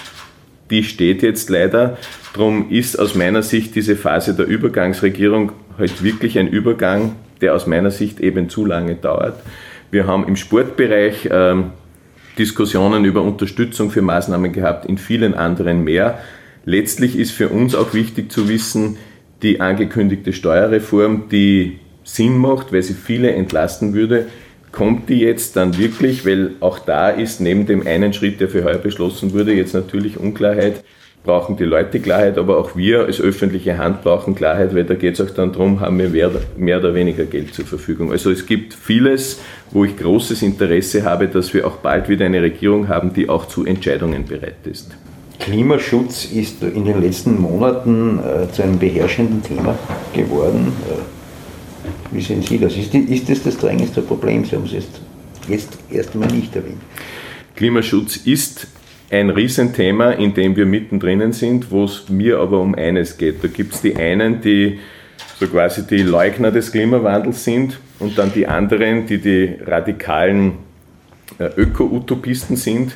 Die 0.71 0.83
steht 0.83 1.21
jetzt 1.21 1.49
leider. 1.49 1.97
Darum 2.33 2.71
ist 2.71 2.97
aus 2.97 3.13
meiner 3.13 3.43
Sicht 3.43 3.75
diese 3.75 3.95
Phase 3.95 4.33
der 4.33 4.47
Übergangsregierung 4.47 5.51
halt 5.77 6.03
wirklich 6.03 6.37
ein 6.37 6.47
Übergang, 6.47 7.15
der 7.41 7.55
aus 7.55 7.67
meiner 7.67 7.91
Sicht 7.91 8.19
eben 8.19 8.49
zu 8.49 8.65
lange 8.65 8.95
dauert. 8.95 9.41
Wir 9.89 10.07
haben 10.07 10.27
im 10.27 10.35
Sportbereich 10.35 11.29
ähm, 11.31 11.71
Diskussionen 12.37 13.03
über 13.03 13.21
Unterstützung 13.21 13.91
für 13.91 14.01
Maßnahmen 14.01 14.53
gehabt, 14.53 14.85
in 14.85 14.97
vielen 14.97 15.33
anderen 15.33 15.83
mehr. 15.83 16.19
Letztlich 16.65 17.17
ist 17.17 17.31
für 17.31 17.49
uns 17.49 17.75
auch 17.75 17.93
wichtig 17.93 18.31
zu 18.31 18.47
wissen, 18.47 18.97
die 19.41 19.59
angekündigte 19.59 20.33
Steuerreform, 20.33 21.29
die 21.29 21.79
Sinn 22.03 22.37
macht, 22.37 22.71
weil 22.71 22.83
sie 22.83 22.93
viele 22.93 23.31
entlasten 23.31 23.93
würde, 23.93 24.27
kommt 24.71 25.09
die 25.09 25.19
jetzt 25.19 25.55
dann 25.55 25.77
wirklich, 25.77 26.25
weil 26.25 26.51
auch 26.59 26.79
da 26.79 27.09
ist 27.09 27.41
neben 27.41 27.65
dem 27.65 27.85
einen 27.85 28.13
Schritt, 28.13 28.39
der 28.39 28.47
für 28.47 28.63
heuer 28.63 28.77
beschlossen 28.77 29.33
wurde, 29.33 29.53
jetzt 29.53 29.73
natürlich 29.73 30.17
Unklarheit, 30.17 30.83
brauchen 31.23 31.55
die 31.55 31.65
Leute 31.65 31.99
Klarheit, 31.99 32.37
aber 32.37 32.57
auch 32.57 32.75
wir 32.75 33.05
als 33.05 33.21
öffentliche 33.21 33.77
Hand 33.77 34.01
brauchen 34.01 34.33
Klarheit, 34.33 34.73
weil 34.73 34.85
da 34.85 34.95
geht 34.95 35.19
es 35.19 35.21
auch 35.21 35.33
dann 35.33 35.51
darum, 35.51 35.79
haben 35.79 35.99
wir 35.99 36.09
mehr, 36.09 36.31
mehr 36.57 36.79
oder 36.79 36.95
weniger 36.95 37.25
Geld 37.25 37.53
zur 37.53 37.65
Verfügung. 37.65 38.11
Also 38.11 38.31
es 38.31 38.45
gibt 38.45 38.73
vieles, 38.73 39.39
wo 39.69 39.85
ich 39.85 39.95
großes 39.97 40.41
Interesse 40.41 41.03
habe, 41.03 41.27
dass 41.27 41.53
wir 41.53 41.67
auch 41.67 41.77
bald 41.77 42.09
wieder 42.09 42.25
eine 42.25 42.41
Regierung 42.41 42.87
haben, 42.87 43.13
die 43.13 43.29
auch 43.29 43.47
zu 43.47 43.65
Entscheidungen 43.65 44.25
bereit 44.25 44.65
ist. 44.65 44.91
Klimaschutz 45.39 46.25
ist 46.25 46.61
in 46.61 46.85
den 46.85 47.01
letzten 47.01 47.39
Monaten 47.39 48.19
äh, 48.19 48.51
zu 48.51 48.63
einem 48.63 48.77
beherrschenden 48.77 49.43
Thema 49.43 49.77
geworden. 50.13 50.73
Äh, 50.87 52.15
wie 52.15 52.21
sehen 52.21 52.41
Sie 52.41 52.59
das? 52.59 52.75
Ist, 52.75 52.93
ist 52.93 53.29
das 53.29 53.43
das 53.43 53.57
drängendste 53.57 54.01
Problem? 54.01 54.45
Sie 54.45 54.55
haben 54.55 54.65
es 54.65 54.73
jetzt, 54.73 55.01
jetzt 55.47 55.77
erst 55.89 56.13
einmal 56.13 56.31
nicht 56.31 56.55
erwähnt. 56.55 56.81
Klimaschutz 57.55 58.17
ist 58.17 58.67
ein 59.11 59.29
Riesenthema, 59.29 60.11
in 60.11 60.33
dem 60.33 60.55
wir 60.55 60.65
mittendrin 60.65 61.33
sind, 61.33 61.69
wo 61.69 61.83
es 61.83 62.09
mir 62.09 62.39
aber 62.39 62.59
um 62.59 62.75
eines 62.75 63.17
geht. 63.17 63.43
Da 63.43 63.49
gibt 63.49 63.73
es 63.73 63.81
die 63.81 63.95
einen, 63.95 64.41
die 64.41 64.79
so 65.37 65.47
quasi 65.47 65.85
die 65.85 66.01
Leugner 66.03 66.51
des 66.51 66.71
Klimawandels 66.71 67.43
sind 67.43 67.79
und 67.99 68.17
dann 68.17 68.31
die 68.33 68.47
anderen, 68.47 69.05
die 69.07 69.17
die 69.17 69.55
radikalen 69.65 70.53
äh, 71.39 71.49
Öko-Utopisten 71.57 72.55
sind, 72.55 72.95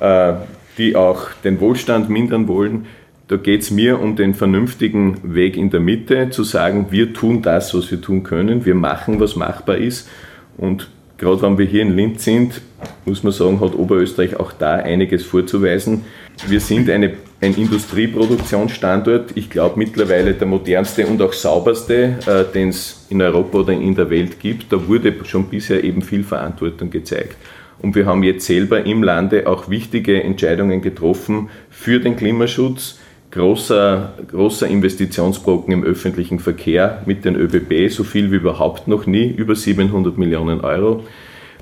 äh, 0.00 0.34
die 0.78 0.94
auch 0.94 1.30
den 1.44 1.60
Wohlstand 1.60 2.08
mindern 2.08 2.46
wollen. 2.46 2.86
Da 3.26 3.36
geht 3.36 3.62
es 3.62 3.70
mir 3.70 4.00
um 4.00 4.16
den 4.16 4.34
vernünftigen 4.34 5.34
Weg 5.34 5.56
in 5.56 5.70
der 5.70 5.80
Mitte, 5.80 6.30
zu 6.30 6.44
sagen, 6.44 6.86
wir 6.90 7.12
tun 7.12 7.42
das, 7.42 7.74
was 7.74 7.90
wir 7.90 8.00
tun 8.00 8.22
können, 8.22 8.64
wir 8.64 8.74
machen, 8.74 9.18
was 9.18 9.34
machbar 9.34 9.76
ist 9.76 10.08
und 10.56 10.88
gerade 11.18 11.42
wenn 11.42 11.58
wir 11.58 11.66
hier 11.66 11.82
in 11.82 11.94
Linz 11.94 12.24
sind, 12.24 12.62
muss 13.04 13.22
man 13.22 13.32
sagen, 13.32 13.60
hat 13.60 13.74
Oberösterreich 13.74 14.38
auch 14.38 14.52
da 14.52 14.74
einiges 14.74 15.24
vorzuweisen. 15.24 16.04
Wir 16.46 16.60
sind 16.60 16.88
eine, 16.88 17.14
ein 17.40 17.54
Industrieproduktionsstandort, 17.54 19.32
ich 19.34 19.50
glaube 19.50 19.78
mittlerweile 19.78 20.34
der 20.34 20.46
modernste 20.46 21.06
und 21.06 21.20
auch 21.20 21.32
sauberste, 21.32 22.18
äh, 22.26 22.52
den 22.54 22.68
es 22.68 23.06
in 23.10 23.20
Europa 23.20 23.58
oder 23.58 23.72
in 23.72 23.94
der 23.94 24.08
Welt 24.08 24.38
gibt. 24.38 24.72
Da 24.72 24.86
wurde 24.86 25.12
schon 25.24 25.48
bisher 25.48 25.82
eben 25.82 26.02
viel 26.02 26.22
Verantwortung 26.22 26.90
gezeigt. 26.90 27.36
Und 27.80 27.94
wir 27.94 28.06
haben 28.06 28.22
jetzt 28.22 28.46
selber 28.46 28.84
im 28.84 29.02
Lande 29.02 29.46
auch 29.46 29.68
wichtige 29.68 30.22
Entscheidungen 30.22 30.82
getroffen 30.82 31.48
für 31.70 32.00
den 32.00 32.16
Klimaschutz, 32.16 32.98
großer, 33.30 34.14
großer 34.30 34.66
Investitionsbrocken 34.66 35.72
im 35.72 35.84
öffentlichen 35.84 36.38
Verkehr 36.38 37.02
mit 37.06 37.24
den 37.24 37.36
ÖBB, 37.36 37.90
so 37.90 38.04
viel 38.04 38.30
wie 38.30 38.36
überhaupt 38.36 38.88
noch 38.88 39.06
nie, 39.06 39.26
über 39.26 39.54
700 39.54 40.16
Millionen 40.16 40.60
Euro. 40.60 41.04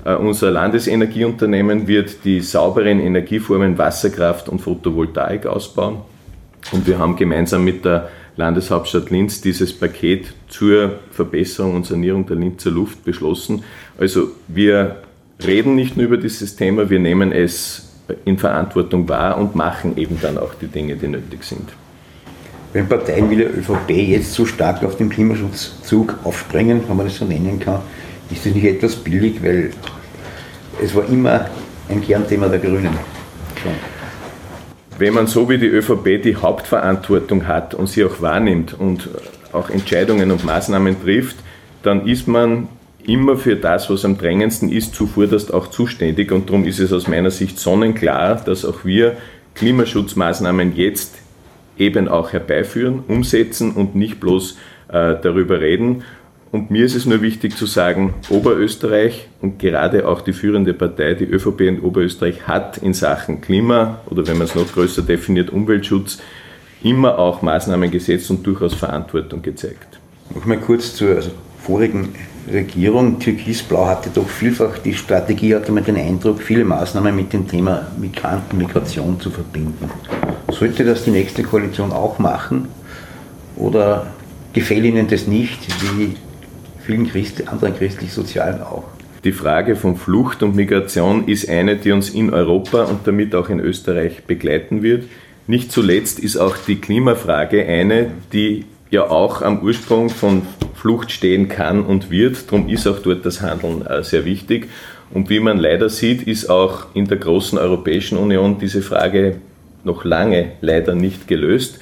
Uh, 0.05 0.11
unser 0.11 0.51
Landesenergieunternehmen 0.51 1.87
wird 1.87 2.23
die 2.23 2.39
sauberen 2.39 2.99
Energieformen 2.99 3.77
Wasserkraft 3.77 4.47
und 4.47 4.59
Photovoltaik 4.59 5.45
ausbauen. 5.47 5.97
Und 6.71 6.87
wir 6.87 6.99
haben 6.99 7.15
gemeinsam 7.15 7.65
mit 7.65 7.83
der 7.83 8.09
Landeshauptstadt 8.37 9.09
Linz 9.09 9.41
dieses 9.41 9.73
Paket 9.73 10.33
zur 10.47 10.99
Verbesserung 11.11 11.75
und 11.75 11.85
Sanierung 11.85 12.25
der 12.25 12.37
Linzer 12.37 12.69
Luft 12.69 13.03
beschlossen. 13.03 13.63
Also 13.97 14.29
wir 14.47 14.97
reden 15.45 15.75
nicht 15.75 15.97
nur 15.97 16.05
über 16.05 16.17
dieses 16.17 16.55
Thema, 16.55 16.89
wir 16.89 16.99
nehmen 16.99 17.31
es 17.31 17.86
in 18.25 18.37
Verantwortung 18.37 19.07
wahr 19.09 19.37
und 19.37 19.55
machen 19.55 19.97
eben 19.97 20.19
dann 20.21 20.37
auch 20.37 20.53
die 20.53 20.67
Dinge, 20.67 20.95
die 20.95 21.07
nötig 21.07 21.43
sind. 21.43 21.69
Wenn 22.73 22.87
Parteien 22.87 23.29
wie 23.29 23.37
der 23.37 23.57
ÖVP 23.57 23.89
jetzt 23.89 24.33
so 24.33 24.45
stark 24.45 24.83
auf 24.83 24.97
den 24.97 25.09
Klimaschutzzug 25.09 26.15
aufspringen, 26.23 26.81
wenn 26.87 26.97
man 26.97 27.05
das 27.05 27.17
so 27.17 27.25
nennen 27.25 27.59
kann, 27.59 27.79
ist 28.29 28.45
das 28.45 28.53
nicht 28.53 28.65
etwas 28.65 28.95
billig, 28.95 29.41
weil 29.41 29.71
es 30.81 30.93
war 30.93 31.07
immer 31.07 31.47
ein 31.89 32.01
Kernthema 32.01 32.47
der 32.47 32.59
Grünen. 32.59 32.93
Schon. 33.61 33.71
Wenn 34.97 35.13
man 35.13 35.27
so 35.27 35.47
wie 35.49 35.57
die 35.57 35.67
ÖVP 35.67 36.21
die 36.23 36.35
Hauptverantwortung 36.35 37.47
hat 37.47 37.73
und 37.73 37.87
sie 37.87 38.03
auch 38.03 38.21
wahrnimmt 38.21 38.73
und 38.77 39.09
auch 39.53 39.69
Entscheidungen 39.69 40.31
und 40.31 40.43
Maßnahmen 40.43 41.01
trifft, 41.01 41.37
dann 41.83 42.05
ist 42.05 42.27
man 42.27 42.67
immer 43.07 43.37
für 43.37 43.55
das, 43.55 43.89
was 43.89 44.05
am 44.05 44.17
drängendsten 44.17 44.71
ist, 44.71 44.93
zuvorderst 44.93 45.53
auch 45.53 45.67
zuständig. 45.67 46.31
Und 46.31 46.49
darum 46.49 46.65
ist 46.65 46.79
es 46.79 46.93
aus 46.93 47.07
meiner 47.07 47.31
Sicht 47.31 47.57
sonnenklar, 47.57 48.35
dass 48.35 48.65
auch 48.65 48.85
wir 48.85 49.17
Klimaschutzmaßnahmen 49.55 50.75
jetzt 50.75 51.15
eben 51.77 52.07
auch 52.07 52.33
herbeiführen, 52.33 53.03
umsetzen 53.07 53.71
und 53.71 53.95
nicht 53.95 54.19
bloß 54.19 54.57
äh, 54.89 55.15
darüber 55.21 55.61
reden. 55.61 56.03
Und 56.51 56.69
mir 56.69 56.85
ist 56.85 56.95
es 56.95 57.05
nur 57.05 57.21
wichtig 57.21 57.55
zu 57.55 57.65
sagen, 57.65 58.13
Oberösterreich 58.29 59.27
und 59.41 59.59
gerade 59.59 60.07
auch 60.07 60.21
die 60.21 60.33
führende 60.33 60.73
Partei, 60.73 61.13
die 61.13 61.25
ÖVP 61.25 61.61
in 61.61 61.81
Oberösterreich, 61.81 62.47
hat 62.47 62.77
in 62.77 62.93
Sachen 62.93 63.41
Klima 63.41 63.99
oder 64.07 64.27
wenn 64.27 64.37
man 64.37 64.47
es 64.47 64.55
noch 64.55 64.71
größer 64.71 65.01
definiert, 65.01 65.49
Umweltschutz, 65.49 66.19
immer 66.83 67.19
auch 67.19 67.41
Maßnahmen 67.41 67.91
gesetzt 67.91 68.29
und 68.31 68.45
durchaus 68.45 68.73
Verantwortung 68.73 69.41
gezeigt. 69.41 69.99
Noch 70.33 70.45
mal 70.45 70.57
kurz 70.57 70.95
zur 70.95 71.15
also 71.15 71.31
vorigen 71.61 72.09
Regierung, 72.51 73.19
Türkisblau 73.19 73.87
hatte 73.87 74.09
doch 74.13 74.27
vielfach 74.27 74.77
die 74.79 74.93
Strategie, 74.93 75.55
hatte 75.55 75.71
man 75.71 75.83
den 75.83 75.97
Eindruck, 75.97 76.41
viele 76.41 76.63
Maßnahmen 76.63 77.15
mit 77.15 77.33
dem 77.33 77.47
Thema 77.47 77.87
Migrantenmigration 77.99 79.19
zu 79.19 79.29
verbinden. 79.29 79.89
Sollte 80.51 80.85
das 80.85 81.03
die 81.03 81.11
nächste 81.11 81.43
Koalition 81.43 81.91
auch 81.91 82.19
machen? 82.19 82.67
oder 83.57 84.07
gefällt 84.53 84.85
Ihnen 84.85 85.07
das 85.07 85.27
nicht, 85.27 85.59
wie 85.97 86.15
vielen 86.85 87.09
Christ 87.09 87.47
anderen 87.47 87.75
christlich-sozialen 87.75 88.61
auch? 88.61 88.85
Die 89.23 89.31
Frage 89.31 89.75
von 89.75 89.97
Flucht 89.97 90.43
und 90.43 90.55
Migration 90.55 91.27
ist 91.27 91.49
eine, 91.49 91.75
die 91.75 91.91
uns 91.91 92.09
in 92.09 92.33
Europa 92.33 92.83
und 92.83 93.05
damit 93.05 93.35
auch 93.35 93.49
in 93.49 93.59
Österreich 93.59 94.23
begleiten 94.25 94.83
wird. 94.83 95.05
Nicht 95.47 95.71
zuletzt 95.71 96.19
ist 96.19 96.37
auch 96.37 96.55
die 96.55 96.79
Klimafrage 96.79 97.65
eine, 97.65 98.11
die 98.31 98.65
ja 98.89 99.09
auch 99.09 99.41
am 99.41 99.61
Ursprung 99.61 100.09
von 100.09 100.43
Flucht 100.75 101.11
stehen 101.11 101.49
kann 101.49 101.83
und 101.83 102.11
wird. 102.11 102.51
Darum 102.51 102.69
ist 102.69 102.87
auch 102.87 102.99
dort 102.99 103.25
das 103.25 103.41
Handeln 103.41 103.85
äh, 103.85 104.03
sehr 104.03 104.25
wichtig. 104.25 104.69
Und 105.11 105.29
wie 105.29 105.39
man 105.39 105.57
leider 105.57 105.89
sieht, 105.89 106.23
ist 106.23 106.49
auch 106.49 106.87
in 106.93 107.07
der 107.07 107.17
großen 107.17 107.57
Europäischen 107.57 108.17
Union 108.17 108.59
diese 108.59 108.81
Frage 108.81 109.37
noch 109.83 110.03
lange 110.03 110.51
leider 110.61 110.95
nicht 110.95 111.27
gelöst. 111.27 111.79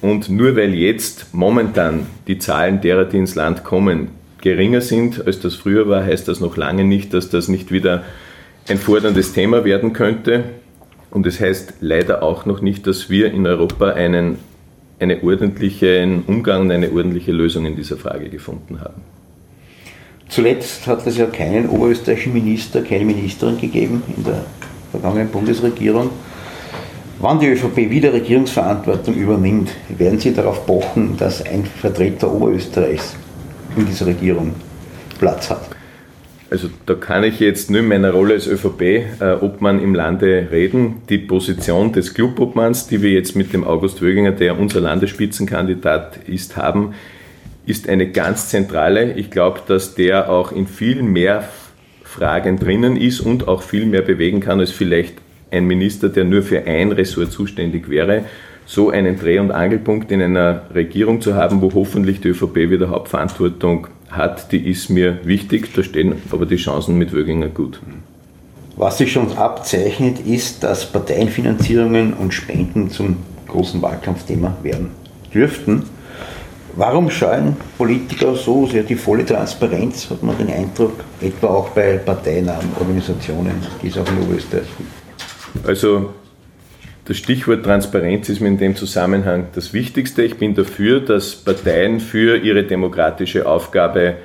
Und 0.00 0.28
nur 0.28 0.56
weil 0.56 0.74
jetzt 0.74 1.32
momentan 1.32 2.06
die 2.28 2.38
Zahlen 2.38 2.80
derer, 2.80 3.04
die 3.04 3.18
ins 3.18 3.34
Land 3.34 3.64
kommen, 3.64 4.08
geringer 4.40 4.82
sind, 4.82 5.26
als 5.26 5.40
das 5.40 5.54
früher 5.54 5.88
war, 5.88 6.04
heißt 6.04 6.28
das 6.28 6.40
noch 6.40 6.56
lange 6.56 6.84
nicht, 6.84 7.14
dass 7.14 7.30
das 7.30 7.48
nicht 7.48 7.72
wieder 7.72 8.04
ein 8.68 8.78
forderndes 8.78 9.32
Thema 9.32 9.64
werden 9.64 9.92
könnte. 9.92 10.44
Und 11.10 11.26
es 11.26 11.38
das 11.38 11.46
heißt 11.46 11.74
leider 11.80 12.22
auch 12.22 12.44
noch 12.44 12.60
nicht, 12.60 12.86
dass 12.86 13.08
wir 13.08 13.32
in 13.32 13.46
Europa 13.46 13.90
einen, 13.90 14.38
einen 14.98 15.22
ordentlichen 15.22 16.24
Umgang 16.26 16.62
und 16.62 16.70
eine 16.70 16.90
ordentliche 16.90 17.32
Lösung 17.32 17.66
in 17.66 17.76
dieser 17.76 17.96
Frage 17.96 18.28
gefunden 18.28 18.80
haben. 18.80 19.02
Zuletzt 20.28 20.86
hat 20.86 21.06
es 21.06 21.18
ja 21.18 21.26
keinen 21.26 21.68
oberösterreichischen 21.68 22.32
Minister, 22.32 22.82
keine 22.82 23.04
Ministerin 23.04 23.58
gegeben 23.58 24.02
in 24.16 24.24
der 24.24 24.44
vergangenen 24.90 25.28
Bundesregierung. 25.28 26.10
Wann 27.20 27.38
die 27.38 27.46
ÖVP 27.46 27.90
wieder 27.90 28.12
Regierungsverantwortung 28.12 29.14
übernimmt, 29.14 29.70
werden 29.88 30.18
Sie 30.18 30.32
darauf 30.32 30.66
pochen, 30.66 31.16
dass 31.16 31.42
ein 31.42 31.64
Vertreter 31.64 32.32
Oberösterreichs 32.32 33.14
in 33.76 33.86
dieser 33.86 34.06
Regierung 34.06 34.54
Platz 35.18 35.50
hat? 35.50 35.73
Also 36.50 36.68
da 36.86 36.94
kann 36.94 37.24
ich 37.24 37.40
jetzt 37.40 37.70
nur 37.70 37.80
in 37.80 37.88
meiner 37.88 38.12
Rolle 38.12 38.34
als 38.34 38.46
ÖVP-Obmann 38.46 39.80
äh, 39.80 39.82
im 39.82 39.94
Lande 39.94 40.48
reden. 40.50 41.02
Die 41.08 41.18
Position 41.18 41.92
des 41.92 42.14
Clubobmanns, 42.14 42.86
die 42.86 43.02
wir 43.02 43.10
jetzt 43.10 43.34
mit 43.34 43.52
dem 43.52 43.64
August 43.64 44.02
Wöginger, 44.02 44.32
der 44.32 44.58
unser 44.58 44.80
Landesspitzenkandidat 44.80 46.18
ist, 46.28 46.56
haben, 46.56 46.94
ist 47.66 47.88
eine 47.88 48.10
ganz 48.10 48.50
zentrale. 48.50 49.14
Ich 49.14 49.30
glaube, 49.30 49.60
dass 49.66 49.94
der 49.94 50.30
auch 50.30 50.52
in 50.52 50.66
viel 50.66 51.02
mehr 51.02 51.48
Fragen 52.04 52.58
drinnen 52.58 52.96
ist 52.96 53.20
und 53.20 53.48
auch 53.48 53.62
viel 53.62 53.86
mehr 53.86 54.02
bewegen 54.02 54.40
kann 54.40 54.60
als 54.60 54.70
vielleicht 54.70 55.14
ein 55.50 55.66
Minister, 55.66 56.08
der 56.08 56.24
nur 56.24 56.42
für 56.42 56.66
ein 56.66 56.92
Ressort 56.92 57.32
zuständig 57.32 57.88
wäre, 57.88 58.24
so 58.66 58.90
einen 58.90 59.18
Dreh- 59.18 59.38
und 59.38 59.50
Angelpunkt 59.50 60.10
in 60.10 60.22
einer 60.22 60.62
Regierung 60.74 61.20
zu 61.20 61.34
haben, 61.34 61.60
wo 61.62 61.72
hoffentlich 61.74 62.20
die 62.20 62.28
ÖVP 62.28 62.70
wieder 62.70 62.88
Hauptverantwortung 62.88 63.88
hat, 64.16 64.52
die 64.52 64.68
ist 64.68 64.90
mir 64.90 65.18
wichtig. 65.24 65.74
Da 65.74 65.82
stehen 65.82 66.14
aber 66.30 66.46
die 66.46 66.56
Chancen 66.56 66.96
mit 66.96 67.12
Wöginger 67.12 67.48
gut. 67.48 67.80
Was 68.76 68.98
sich 68.98 69.12
schon 69.12 69.36
abzeichnet, 69.36 70.20
ist, 70.26 70.64
dass 70.64 70.86
Parteienfinanzierungen 70.86 72.12
und 72.14 72.34
Spenden 72.34 72.90
zum 72.90 73.18
großen 73.46 73.80
Wahlkampfthema 73.80 74.56
werden 74.62 74.90
dürften. 75.32 75.84
Warum 76.76 77.08
scheuen 77.08 77.56
Politiker 77.78 78.34
so 78.34 78.66
sehr 78.66 78.82
die 78.82 78.96
volle 78.96 79.24
Transparenz, 79.24 80.10
hat 80.10 80.24
man 80.24 80.36
den 80.36 80.50
Eindruck, 80.50 81.04
etwa 81.20 81.46
auch 81.46 81.68
bei 81.68 81.98
parteinahen 81.98 82.68
Organisationen, 82.80 83.54
die 83.80 83.88
es 83.88 83.96
auch 83.96 84.08
in 84.08 84.22
Oberösterreich 84.22 84.66
gibt? 84.76 85.68
Also 85.68 86.10
das 87.04 87.18
Stichwort 87.18 87.64
Transparenz 87.64 88.28
ist 88.28 88.40
mir 88.40 88.48
in 88.48 88.58
dem 88.58 88.76
Zusammenhang 88.76 89.48
das 89.54 89.74
Wichtigste. 89.74 90.22
Ich 90.22 90.36
bin 90.36 90.54
dafür, 90.54 91.00
dass 91.00 91.36
Parteien 91.36 92.00
für 92.00 92.38
ihre 92.38 92.64
demokratische 92.64 93.46
Aufgabe 93.46 94.16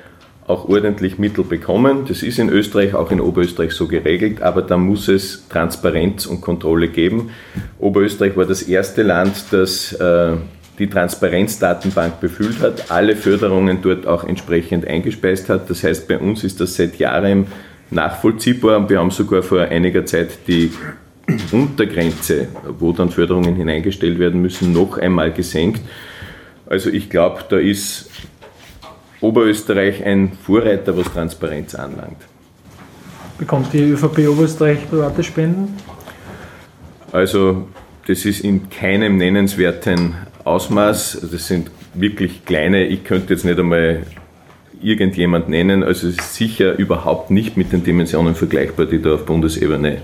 auch 0.46 0.68
ordentlich 0.68 1.18
Mittel 1.18 1.44
bekommen. 1.44 2.06
Das 2.08 2.22
ist 2.22 2.38
in 2.38 2.48
Österreich, 2.48 2.94
auch 2.94 3.10
in 3.10 3.20
Oberösterreich 3.20 3.72
so 3.72 3.86
geregelt, 3.86 4.42
aber 4.42 4.62
da 4.62 4.76
muss 4.76 5.08
es 5.08 5.46
Transparenz 5.48 6.26
und 6.26 6.40
Kontrolle 6.40 6.88
geben. 6.88 7.30
Oberösterreich 7.78 8.36
war 8.36 8.46
das 8.46 8.62
erste 8.62 9.02
Land, 9.02 9.44
das 9.52 9.92
äh, 9.92 10.32
die 10.78 10.88
Transparenzdatenbank 10.88 12.20
befüllt 12.20 12.60
hat, 12.60 12.90
alle 12.90 13.14
Förderungen 13.14 13.80
dort 13.82 14.06
auch 14.06 14.24
entsprechend 14.24 14.86
eingespeist 14.86 15.50
hat. 15.50 15.68
Das 15.68 15.84
heißt, 15.84 16.08
bei 16.08 16.18
uns 16.18 16.42
ist 16.42 16.60
das 16.60 16.74
seit 16.74 16.96
Jahren 16.96 17.46
nachvollziehbar. 17.90 18.88
Wir 18.88 18.98
haben 18.98 19.10
sogar 19.10 19.42
vor 19.42 19.60
einiger 19.60 20.06
Zeit 20.06 20.30
die 20.48 20.72
Untergrenze, 21.52 22.48
wo 22.78 22.92
dann 22.92 23.10
Förderungen 23.10 23.56
hineingestellt 23.56 24.18
werden 24.18 24.40
müssen, 24.42 24.72
noch 24.72 24.98
einmal 24.98 25.32
gesenkt. 25.32 25.80
Also 26.66 26.90
ich 26.90 27.10
glaube, 27.10 27.44
da 27.48 27.58
ist 27.58 28.10
Oberösterreich 29.20 30.04
ein 30.04 30.32
Vorreiter, 30.44 30.96
was 30.96 31.12
Transparenz 31.12 31.74
anlangt. 31.74 32.18
Bekommt 33.38 33.72
die 33.72 33.82
ÖVP 33.82 34.28
Oberösterreich 34.28 34.88
private 34.88 35.22
Spenden? 35.22 35.76
Also 37.12 37.68
das 38.06 38.24
ist 38.24 38.40
in 38.40 38.70
keinem 38.70 39.16
nennenswerten 39.16 40.14
Ausmaß. 40.44 41.26
Das 41.30 41.46
sind 41.46 41.70
wirklich 41.94 42.44
kleine, 42.44 42.86
ich 42.86 43.04
könnte 43.04 43.34
jetzt 43.34 43.44
nicht 43.44 43.58
einmal 43.58 44.02
irgendjemand 44.80 45.48
nennen. 45.48 45.82
Also 45.82 46.08
es 46.08 46.16
ist 46.16 46.34
sicher 46.34 46.78
überhaupt 46.78 47.30
nicht 47.30 47.56
mit 47.56 47.72
den 47.72 47.84
Dimensionen 47.84 48.34
vergleichbar, 48.34 48.86
die 48.86 49.02
da 49.02 49.14
auf 49.14 49.26
Bundesebene 49.26 50.02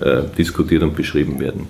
äh, 0.00 0.22
diskutiert 0.36 0.82
und 0.82 0.94
beschrieben 0.94 1.40
werden. 1.40 1.66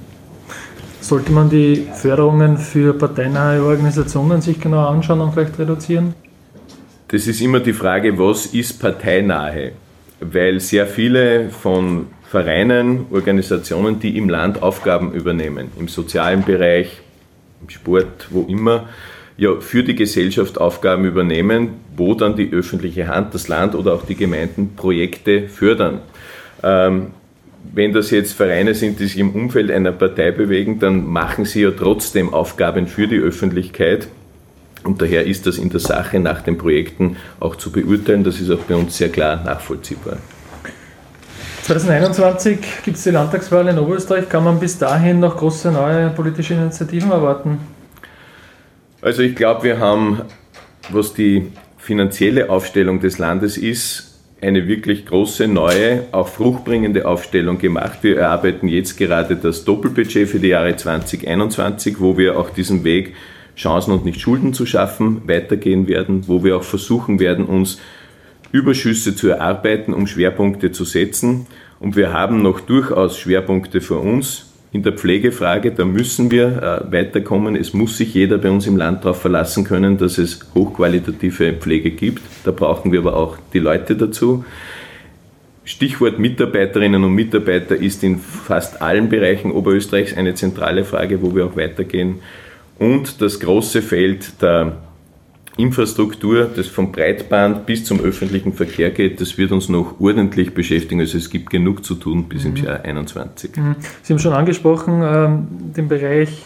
Sollte 1.01 1.31
man 1.31 1.49
die 1.49 1.87
Förderungen 1.95 2.59
für 2.59 2.93
parteinahe 2.93 3.63
Organisationen 3.63 4.41
sich 4.41 4.61
genau 4.61 4.87
anschauen 4.89 5.21
und 5.21 5.33
vielleicht 5.33 5.59
reduzieren? 5.59 6.15
Das 7.09 7.29
ist 7.29 7.41
immer 7.41 7.61
die 7.61 7.73
Frage, 7.73 8.19
was 8.19 8.47
ist 8.47 8.81
parteinahe? 8.81 9.73
Weil 10.21 10.59
sehr 10.59 10.87
viele 10.87 11.51
von 11.51 12.07
Vereinen, 12.29 13.07
Organisationen, 13.13 14.01
die 14.01 14.19
im 14.19 14.29
Land 14.29 14.63
Aufgaben 14.63 15.13
übernehmen, 15.13 15.69
im 15.79 15.87
sozialen 15.87 16.43
Bereich, 16.43 17.01
im 17.63 17.71
Sport, 17.71 18.27
wo 18.31 18.43
immer, 18.49 18.89
ja, 19.37 19.61
für 19.61 19.85
die 19.85 19.95
Gesellschaft 19.95 20.59
Aufgaben 20.59 21.05
übernehmen, 21.05 21.75
wo 21.97 22.15
dann 22.15 22.35
die 22.35 22.51
öffentliche 22.53 23.07
Hand, 23.07 23.35
das 23.35 23.49
Land 23.49 23.75
oder 23.75 23.95
auch 23.95 24.05
die 24.05 24.17
Gemeinden 24.17 24.75
Projekte 24.75 25.49
fördern. 25.49 26.01
Ähm, 26.63 27.09
wenn 27.75 27.93
das 27.93 28.11
jetzt 28.11 28.33
Vereine 28.33 28.75
sind, 28.75 29.01
die 29.01 29.07
sich 29.07 29.19
im 29.19 29.35
Umfeld 29.35 29.71
einer 29.71 29.93
Partei 29.93 30.31
bewegen, 30.31 30.79
dann 30.79 31.07
machen 31.07 31.45
sie 31.45 31.63
ja 31.63 31.71
trotzdem 31.71 32.33
Aufgaben 32.33 32.87
für 32.87 33.07
die 33.07 33.19
Öffentlichkeit. 33.19 34.09
Und 34.85 35.03
daher 35.03 35.27
ist 35.27 35.47
das 35.47 35.59
in 35.59 35.71
der 35.71 35.81
Sache 35.81 36.21
nach 36.21 36.43
den 36.43 36.59
Projekten 36.59 37.17
auch 37.41 37.57
zu 37.57 37.73
beurteilen. 37.73 38.23
Das 38.25 38.41
ist 38.41 38.51
auch 38.51 38.61
bei 38.61 38.77
uns 38.77 38.97
sehr 38.97 39.09
klar 39.09 39.43
nachvollziehbar. 39.45 40.19
2021 41.63 42.59
gibt 42.85 42.97
es 42.97 43.03
die 43.03 43.11
Landtagswahl 43.11 43.67
in 43.67 43.79
Oberösterreich. 43.79 44.29
Kann 44.29 44.45
man 44.45 44.61
bis 44.61 44.79
dahin 44.79 45.19
noch 45.19 45.37
große 45.37 45.73
neue 45.73 46.11
politische 46.11 46.55
Initiativen 46.55 47.11
erwarten? 47.11 47.59
Also 49.03 49.23
ich 49.23 49.35
glaube, 49.35 49.65
wir 49.65 49.81
haben, 49.81 50.23
was 50.91 51.13
die 51.13 51.51
finanzielle 51.79 52.51
Aufstellung 52.51 53.01
des 53.01 53.19
Landes 53.19 53.59
ist, 53.59 54.06
eine 54.41 54.69
wirklich 54.69 55.07
große, 55.07 55.49
neue, 55.49 56.05
auch 56.13 56.29
fruchtbringende 56.29 57.07
Aufstellung 57.07 57.59
gemacht. 57.59 57.99
Wir 58.03 58.19
erarbeiten 58.19 58.69
jetzt 58.69 58.97
gerade 58.99 59.37
das 59.37 59.65
Doppelbudget 59.65 60.29
für 60.29 60.39
die 60.39 60.49
Jahre 60.49 60.77
2021, 60.77 62.01
wo 62.01 62.19
wir 62.19 62.39
auch 62.39 62.51
diesen 62.51 62.85
Weg 62.85 63.15
Chancen 63.57 63.93
und 63.93 64.05
nicht 64.05 64.21
Schulden 64.21 64.53
zu 64.53 64.67
schaffen 64.67 65.23
weitergehen 65.27 65.89
werden, 65.89 66.29
wo 66.29 66.45
wir 66.45 66.59
auch 66.59 66.63
versuchen 66.63 67.19
werden, 67.19 67.47
uns 67.47 67.81
Überschüsse 68.53 69.17
zu 69.17 69.29
erarbeiten, 69.29 69.95
um 69.95 70.07
Schwerpunkte 70.07 70.73
zu 70.73 70.85
setzen. 70.85 71.47
Und 71.81 71.97
wir 71.97 72.13
haben 72.13 72.43
noch 72.43 72.61
durchaus 72.61 73.19
Schwerpunkte 73.19 73.81
für 73.81 73.99
uns, 73.99 74.53
in 74.77 74.83
der 74.83 74.93
Pflegefrage, 74.93 75.73
da 75.73 75.87
müssen 75.87 76.31
wir 76.31 76.83
äh, 76.91 76.93
weiterkommen. 76.93 77.57
Es 77.57 77.73
muss 77.73 77.97
sich 77.97 78.13
jeder 78.13 78.37
bei 78.37 78.51
uns 78.51 78.67
im 78.67 78.77
Land 78.77 79.05
darauf 79.05 79.23
verlassen 79.23 79.65
können, 79.65 79.97
dass 79.97 80.19
es 80.19 80.41
hochqualitative 80.55 81.55
Pflege 81.55 81.91
gibt. 81.93 82.23
Da 82.45 82.51
brauchen 82.51 82.93
wir 82.93 83.01
aber 83.01 83.17
auch 83.17 83.39
die 83.55 83.59
Leute 83.59 83.97
dazu. 83.97 84.45
Stichwort 85.65 86.19
Mitarbeiterinnen 86.19 87.03
und 87.03 87.15
Mitarbeiter 87.15 87.75
ist 87.75 88.05
in 88.05 88.19
fast 88.19 88.83
allen 88.83 89.09
Bereichen 89.09 89.51
Oberösterreichs 89.51 90.15
eine 90.15 90.35
zentrale 90.35 90.85
Frage, 90.85 91.23
wo 91.23 91.35
wir 91.35 91.47
auch 91.47 91.57
weitergehen. 91.57 92.17
Und 92.79 93.23
das 93.23 93.41
große 93.41 93.81
Feld 93.81 94.43
der 94.43 94.77
Infrastruktur, 95.57 96.51
das 96.55 96.67
vom 96.67 96.93
Breitband 96.93 97.65
bis 97.65 97.85
zum 97.85 98.01
öffentlichen 98.01 98.53
Verkehr 98.53 98.91
geht, 98.91 99.21
das 99.21 99.39
wird 99.39 99.53
uns 99.53 99.71
noch 99.71 99.99
ordentlich 100.01 100.53
beschäftigen. 100.53 101.01
Also 101.01 101.17
es 101.17 101.31
gibt 101.31 101.49
genug 101.49 101.85
zu 101.85 101.95
tun 101.95 102.25
bis 102.29 102.45
mhm. 102.45 102.57
im 102.57 102.65
Jahr 102.65 102.85
2021. 102.85 103.57
Mhm. 103.57 103.77
Sie 104.03 104.13
haben 104.13 104.21
schon 104.21 104.35
angesprochen, 104.35 105.03
ähm, 105.03 105.47
den 105.75 105.89
Bereich 105.89 106.43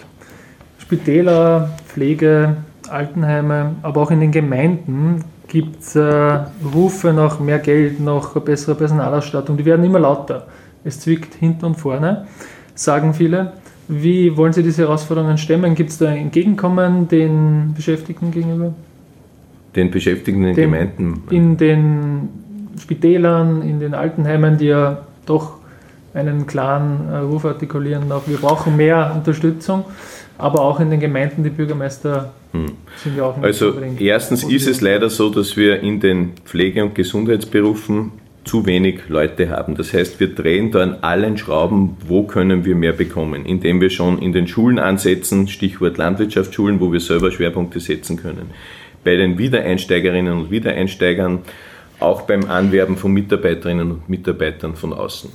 Spitäler, 0.79 1.77
Pflege, 1.87 2.57
Altenheime, 2.89 3.77
aber 3.83 4.03
auch 4.03 4.11
in 4.11 4.21
den 4.21 4.31
Gemeinden 4.31 5.25
gibt 5.49 5.83
es 5.83 5.97
äh, 5.97 6.41
Rufe 6.73 7.13
nach 7.13 7.41
mehr 7.41 7.59
Geld, 7.59 8.01
nach 8.01 8.35
besserer 8.41 8.77
Personalausstattung. 8.77 9.57
Die 9.57 9.65
werden 9.65 9.85
immer 9.85 9.99
lauter. 9.99 10.47
Es 10.85 11.01
zwickt 11.01 11.35
hinten 11.35 11.65
und 11.65 11.75
vorne, 11.75 12.27
sagen 12.75 13.13
viele. 13.13 13.55
Wie 13.89 14.37
wollen 14.37 14.53
Sie 14.53 14.63
diese 14.63 14.83
Herausforderungen 14.83 15.37
stemmen? 15.37 15.75
Gibt 15.75 15.91
es 15.91 15.99
da 15.99 16.07
Entgegenkommen 16.13 17.09
den 17.09 17.75
Beschäftigten 17.75 18.31
gegenüber? 18.31 18.73
Den 19.77 19.91
Beschäftigten 19.91 20.45
in 20.45 20.55
den 20.55 20.71
Gemeinden? 20.71 21.23
In 21.31 21.57
den 21.57 22.29
Spitälern, 22.81 23.63
in 23.63 23.81
den 23.81 23.95
Altenheimen, 23.95 24.59
die 24.59 24.67
ja 24.67 25.07
doch 25.27 25.59
einen 26.15 26.47
klaren 26.47 27.09
äh, 27.09 27.19
Ruf 27.19 27.45
artikulieren, 27.45 28.11
auch 28.11 28.27
wir 28.27 28.39
brauchen 28.39 28.77
mehr 28.77 29.13
Unterstützung, 29.15 29.85
aber 30.39 30.63
auch 30.63 30.81
in 30.81 30.91
den 30.91 30.99
Gemeinden, 30.99 31.45
die 31.45 31.51
Bürgermeister 31.51 32.33
hm. 32.53 32.73
sind 32.97 33.17
ja 33.17 33.25
auch 33.25 33.37
nicht 33.37 33.45
Also 33.45 33.75
erstens 33.99 34.43
ist 34.43 34.67
es 34.67 34.81
leider 34.81 35.09
so, 35.09 35.31
dass 35.31 35.57
wir 35.57 35.81
in 35.81 36.01
den 36.01 36.33
Pflege- 36.45 36.83
und 36.83 36.95
Gesundheitsberufen 36.95 38.13
zu 38.45 38.67
wenig 38.67 39.09
Leute 39.09 39.51
haben. 39.51 39.77
Das 39.77 39.93
heißt, 39.93 40.19
wir 40.19 40.35
drehen 40.35 40.71
da 40.73 40.83
an 40.83 40.97
allen 41.03 41.37
Schrauben, 41.37 41.97
wo 42.07 42.25
können 42.25 42.65
wir 42.65 42.75
mehr 42.75 42.93
bekommen, 42.93 43.45
indem 43.45 43.81
wir 43.81 43.91
schon 43.91 44.19
in 44.19 44.33
den 44.33 44.49
Schulen 44.49 44.79
ansetzen, 44.79 45.47
Stichwort 45.47 45.99
Landwirtschaftsschulen, 45.99 46.81
wo 46.81 46.93
wir 46.93 47.01
selber 47.01 47.31
Schwerpunkte 47.31 47.81
setzen 47.81 48.17
können. 48.17 48.51
Bei 49.05 49.17
den 49.17 49.39
Wiedereinsteigerinnen 49.39 50.33
und 50.33 50.51
Wiedereinsteigern, 50.51 51.41
auch 51.99 52.23
beim 52.23 52.45
Anwerben 52.51 52.97
von 52.97 53.13
Mitarbeiterinnen 53.13 53.91
und 53.91 54.09
Mitarbeitern 54.09 54.75
von 54.75 54.93
außen. 54.93 55.31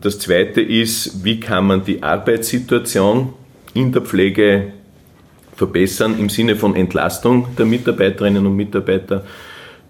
Das 0.00 0.18
Zweite 0.18 0.60
ist, 0.60 1.24
wie 1.24 1.40
kann 1.40 1.66
man 1.66 1.84
die 1.84 2.02
Arbeitssituation 2.02 3.34
in 3.74 3.92
der 3.92 4.02
Pflege 4.02 4.72
verbessern 5.56 6.16
im 6.18 6.28
Sinne 6.28 6.56
von 6.56 6.74
Entlastung 6.74 7.48
der 7.56 7.66
Mitarbeiterinnen 7.66 8.46
und 8.46 8.56
Mitarbeiter. 8.56 9.24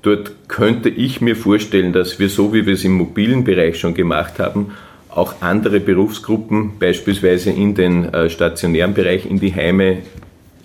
Dort 0.02 0.32
könnte 0.48 0.90
ich 0.90 1.20
mir 1.20 1.37
vorstellen, 1.37 1.92
dass 1.92 2.18
wir 2.18 2.28
so 2.28 2.52
wie 2.52 2.66
wir 2.66 2.74
es 2.74 2.84
im 2.84 2.92
mobilen 2.92 3.44
Bereich 3.44 3.78
schon 3.78 3.94
gemacht 3.94 4.38
haben, 4.38 4.72
auch 5.08 5.40
andere 5.40 5.80
Berufsgruppen 5.80 6.78
beispielsweise 6.78 7.50
in 7.50 7.74
den 7.74 8.12
äh, 8.12 8.28
stationären 8.28 8.94
Bereich, 8.94 9.24
in 9.26 9.38
die 9.38 9.54
Heime 9.54 9.98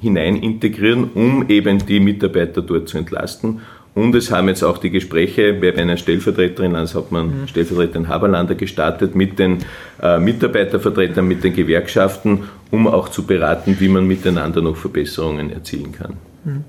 hinein 0.02 0.36
integrieren, 0.38 1.10
um 1.14 1.50
eben 1.50 1.86
die 1.86 2.00
Mitarbeiter 2.00 2.62
dort 2.62 2.90
zu 2.90 2.98
entlasten 2.98 3.62
und 3.96 4.16
es 4.16 4.32
haben 4.32 4.48
jetzt 4.48 4.64
auch 4.64 4.78
die 4.78 4.92
Gespräche 4.92 5.54
bei 5.54 5.76
einer 5.76 5.98
Stellvertreterin, 5.98 6.72
Landeshauptmann, 6.72 7.42
mhm. 7.42 7.48
Stellvertreterin 7.48 8.08
Haberlander 8.08 8.56
gestartet 8.56 9.16
mit 9.16 9.40
den 9.40 9.58
äh, 10.02 10.20
Mitarbeitervertretern, 10.20 11.28
mit 11.28 11.44
den 11.44 11.54
Gewerkschaften, 11.54 12.44
um 12.72 12.88
auch 12.88 13.10
zu 13.10 13.26
beraten, 13.26 13.76
wie 13.80 13.90
man 13.90 14.06
miteinander 14.06 14.62
noch 14.62 14.78
Verbesserungen 14.78 15.52
erzielen 15.52 15.92
kann. 15.92 16.14
Mhm. 16.46 16.64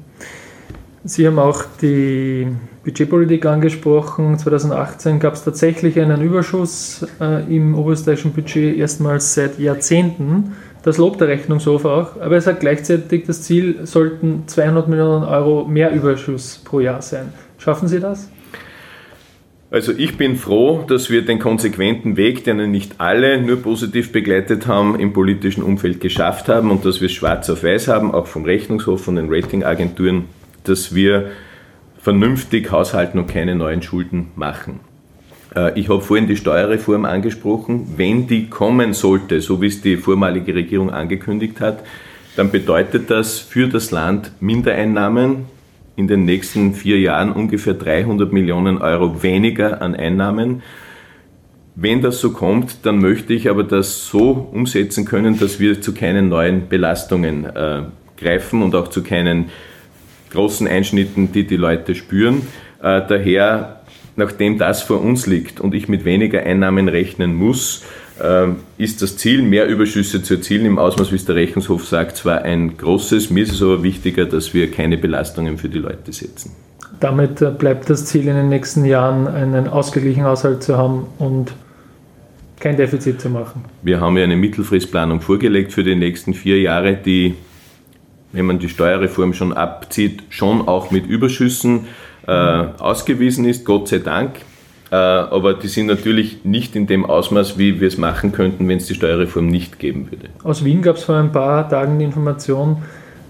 Sie 1.03 1.27
haben 1.27 1.39
auch 1.39 1.65
die 1.81 2.47
Budgetpolitik 2.85 3.47
angesprochen. 3.47 4.39
2018 4.39 5.19
gab 5.19 5.33
es 5.33 5.45
tatsächlich 5.45 5.99
einen 5.99 6.21
Überschuss 6.21 7.07
äh, 7.21 7.43
im 7.55 7.75
oberösterreichischen 7.75 8.33
Budget 8.33 8.77
erstmals 8.77 9.35
seit 9.35 9.59
Jahrzehnten. 9.59 10.53
Das 10.83 10.97
lobt 10.97 11.21
der 11.21 11.29
Rechnungshof 11.29 11.85
auch, 11.85 12.21
aber 12.21 12.37
er 12.37 12.41
sagt 12.41 12.61
gleichzeitig, 12.61 13.25
das 13.27 13.43
Ziel 13.43 13.87
sollten 13.87 14.45
200 14.47 14.89
Millionen 14.89 15.25
Euro 15.25 15.67
mehr 15.67 15.93
Überschuss 15.93 16.63
pro 16.65 16.81
Jahr 16.81 17.03
sein. 17.03 17.33
Schaffen 17.59 17.87
Sie 17.87 18.01
das? 18.01 18.31
Also 19.71 19.93
ich 19.97 20.17
bin 20.17 20.35
froh, 20.37 20.85
dass 20.89 21.11
wir 21.11 21.25
den 21.25 21.39
konsequenten 21.39 22.17
Weg, 22.17 22.43
den 22.43 22.71
nicht 22.73 22.95
alle 22.99 23.41
nur 23.41 23.63
positiv 23.63 24.11
begleitet 24.11 24.67
haben, 24.67 24.99
im 24.99 25.13
politischen 25.13 25.63
Umfeld 25.63 26.01
geschafft 26.01 26.49
haben 26.49 26.73
und 26.73 26.85
dass 26.85 27.01
wir 27.01 27.07
es 27.07 27.13
schwarz 27.13 27.49
auf 27.51 27.63
weiß 27.63 27.87
haben, 27.87 28.13
auch 28.13 28.27
vom 28.27 28.45
Rechnungshof, 28.45 29.05
von 29.05 29.15
den 29.15 29.33
Ratingagenturen, 29.33 30.25
dass 30.65 30.95
wir 30.95 31.31
vernünftig 31.99 32.73
haushalten 32.73 33.21
und 33.21 33.29
keine 33.29 33.55
neuen 33.55 33.83
Schulden 33.83 34.33
machen. 34.35 34.81
Äh, 35.55 35.79
ich 35.79 35.89
habe 35.89 36.01
vorhin 36.01 36.27
die 36.27 36.37
Steuerreform 36.37 37.05
angesprochen. 37.05 37.95
Wenn 37.97 38.27
die 38.27 38.49
kommen 38.49 38.93
sollte, 38.93 39.41
so 39.41 39.61
wie 39.61 39.67
es 39.67 39.81
die 39.81 39.97
vormalige 39.97 40.55
Regierung 40.55 40.91
angekündigt 40.91 41.61
hat, 41.61 41.85
dann 42.37 42.51
bedeutet 42.51 43.11
das 43.11 43.39
für 43.39 43.69
das 43.69 43.91
Land 43.91 44.33
Mindereinnahmen 44.41 45.47
in 45.97 46.07
den 46.07 46.25
nächsten 46.25 46.75
vier 46.75 46.99
Jahren 46.99 47.33
ungefähr 47.33 47.75
300 47.75 48.33
Millionen 48.33 48.79
Euro 48.79 49.23
weniger 49.23 49.83
an 49.83 49.95
Einnahmen. 49.95 50.63
Wenn 51.75 52.03
das 52.03 52.21
so 52.21 52.33
kommt, 52.33 52.85
dann 52.87 52.99
möchte 52.99 53.33
ich 53.33 53.49
aber 53.49 53.65
das 53.65 54.07
so 54.07 54.49
umsetzen 54.53 55.05
können, 55.05 55.39
dass 55.39 55.61
wir 55.61 55.81
zu 55.81 55.93
keinen 55.95 56.29
neuen 56.29 56.69
Belastungen 56.69 57.45
äh, 57.45 57.83
greifen 58.17 58.63
und 58.63 58.75
auch 58.75 58.89
zu 58.89 59.03
keinen 59.03 59.51
großen 60.31 60.69
Einschnitten, 60.69 61.33
die 61.33 61.47
die 61.47 61.57
Leute 61.57 61.95
spüren. 61.95 62.43
Äh, 62.83 63.03
daher 63.09 63.80
nachdem 64.17 64.59
das 64.59 64.83
vor 64.83 65.01
uns 65.01 65.27
liegt 65.27 65.61
und 65.61 65.75
ich 65.75 65.89
mit 65.89 66.05
weniger 66.05 66.43
Einnahmen 66.43 66.89
rechnen 66.89 67.35
muss, 67.35 67.83
ähm, 68.23 68.57
ist 68.77 69.03
das 69.03 69.17
Ziel, 69.17 69.43
mehr 69.43 69.67
Überschüsse 69.67 70.23
zu 70.23 70.35
erzielen, 70.35 70.67
im 70.67 70.79
Ausmaß, 70.79 71.11
wie 71.13 71.17
es 71.17 71.25
der 71.25 71.37
Rechnungshof 71.37 71.87
sagt, 71.87 72.17
zwar 72.17 72.43
ein 72.43 72.77
großes, 72.77 73.31
mir 73.31 73.45
ist 73.45 73.53
es 73.53 73.63
aber 73.63 73.83
wichtiger, 73.83 74.27
dass 74.27 74.53
wir 74.53 74.71
keine 74.71 74.99
Belastungen 74.99 75.57
für 75.57 75.69
die 75.69 75.79
Leute 75.79 76.13
setzen. 76.13 76.53
Damit 77.01 77.41
äh, 77.41 77.51
bleibt 77.51 77.89
das 77.89 78.05
Ziel 78.05 78.29
in 78.29 78.35
den 78.35 78.49
nächsten 78.51 78.85
Jahren, 78.85 79.27
einen 79.27 79.69
ausgeglichenen 79.69 80.27
Haushalt 80.27 80.63
zu 80.63 80.77
haben 80.77 81.07
und 81.19 81.53
kein 82.59 82.77
Defizit 82.77 83.23
zu 83.23 83.31
machen. 83.31 83.65
Wir 83.83 84.01
haben 84.01 84.19
ja 84.19 84.25
eine 84.25 84.37
Mittelfristplanung 84.37 85.23
vorgelegt 85.23 85.73
für 85.73 85.83
die 85.83 85.95
nächsten 85.95 86.35
vier 86.35 86.61
Jahre, 86.61 86.95
die, 86.95 87.37
wenn 88.33 88.45
man 88.45 88.59
die 88.59 88.69
Steuerreform 88.69 89.33
schon 89.33 89.55
abzieht, 89.55 90.25
schon 90.29 90.69
auch 90.69 90.91
mit 90.91 91.07
Überschüssen 91.07 91.87
äh, 92.27 92.31
ausgewiesen 92.31 93.45
ist, 93.45 93.65
Gott 93.65 93.89
sei 93.89 93.99
Dank. 93.99 94.37
Äh, 94.91 94.97
aber 94.97 95.55
die 95.55 95.69
sind 95.69 95.87
natürlich 95.87 96.45
nicht 96.45 96.75
in 96.75 96.87
dem 96.87 97.05
Ausmaß, 97.05 97.59
wie 97.59 97.81
wir 97.81 97.87
es 97.87 97.97
machen 97.97 98.33
könnten, 98.33 98.67
wenn 98.69 98.79
es 98.79 98.87
die 98.87 98.95
Steuerreform 98.95 99.47
nicht 99.47 99.79
geben 99.79 100.09
würde. 100.11 100.31
Aus 100.43 100.65
Wien 100.65 100.83
gab 100.83 100.97
es 100.97 101.05
vor 101.05 101.17
ein 101.17 101.31
paar 101.31 101.69
Tagen 101.69 101.99
die 102.01 102.05
Information, 102.05 102.79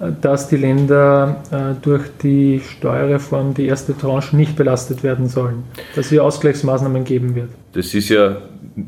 äh, 0.00 0.06
dass 0.22 0.48
die 0.48 0.56
Länder 0.56 1.42
äh, 1.50 1.74
durch 1.82 2.04
die 2.22 2.62
Steuerreform 2.66 3.52
die 3.52 3.66
erste 3.66 3.96
Tranche 3.96 4.36
nicht 4.36 4.56
belastet 4.56 5.02
werden 5.02 5.28
sollen, 5.28 5.64
dass 5.94 6.06
es 6.06 6.10
hier 6.10 6.24
Ausgleichsmaßnahmen 6.24 7.04
geben 7.04 7.34
wird. 7.34 7.50
Das 7.74 7.92
ist 7.92 8.08
ja 8.08 8.38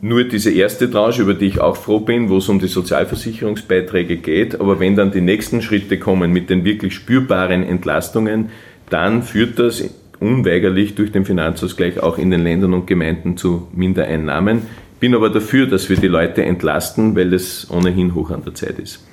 nur 0.00 0.24
diese 0.24 0.50
erste 0.50 0.90
Tranche, 0.90 1.22
über 1.22 1.34
die 1.34 1.46
ich 1.46 1.60
auch 1.60 1.76
froh 1.76 2.00
bin, 2.00 2.30
wo 2.30 2.38
es 2.38 2.48
um 2.48 2.58
die 2.58 2.68
Sozialversicherungsbeiträge 2.68 4.16
geht. 4.16 4.58
Aber 4.58 4.80
wenn 4.80 4.96
dann 4.96 5.12
die 5.12 5.20
nächsten 5.20 5.60
Schritte 5.60 5.98
kommen 5.98 6.32
mit 6.32 6.48
den 6.48 6.64
wirklich 6.64 6.94
spürbaren 6.94 7.62
Entlastungen, 7.62 8.48
dann 8.92 9.22
führt 9.22 9.58
das 9.58 9.82
unweigerlich 10.20 10.94
durch 10.94 11.12
den 11.12 11.24
Finanzausgleich 11.24 12.00
auch 12.00 12.18
in 12.18 12.30
den 12.30 12.42
Ländern 12.42 12.74
und 12.74 12.86
Gemeinden 12.86 13.36
zu 13.36 13.68
Mindereinnahmen. 13.72 14.62
Bin 15.00 15.14
aber 15.14 15.30
dafür, 15.30 15.66
dass 15.66 15.88
wir 15.88 15.96
die 15.96 16.06
Leute 16.06 16.44
entlasten, 16.44 17.16
weil 17.16 17.34
es 17.34 17.68
ohnehin 17.70 18.14
hoch 18.14 18.30
an 18.30 18.44
der 18.44 18.54
Zeit 18.54 18.78
ist. 18.78 19.04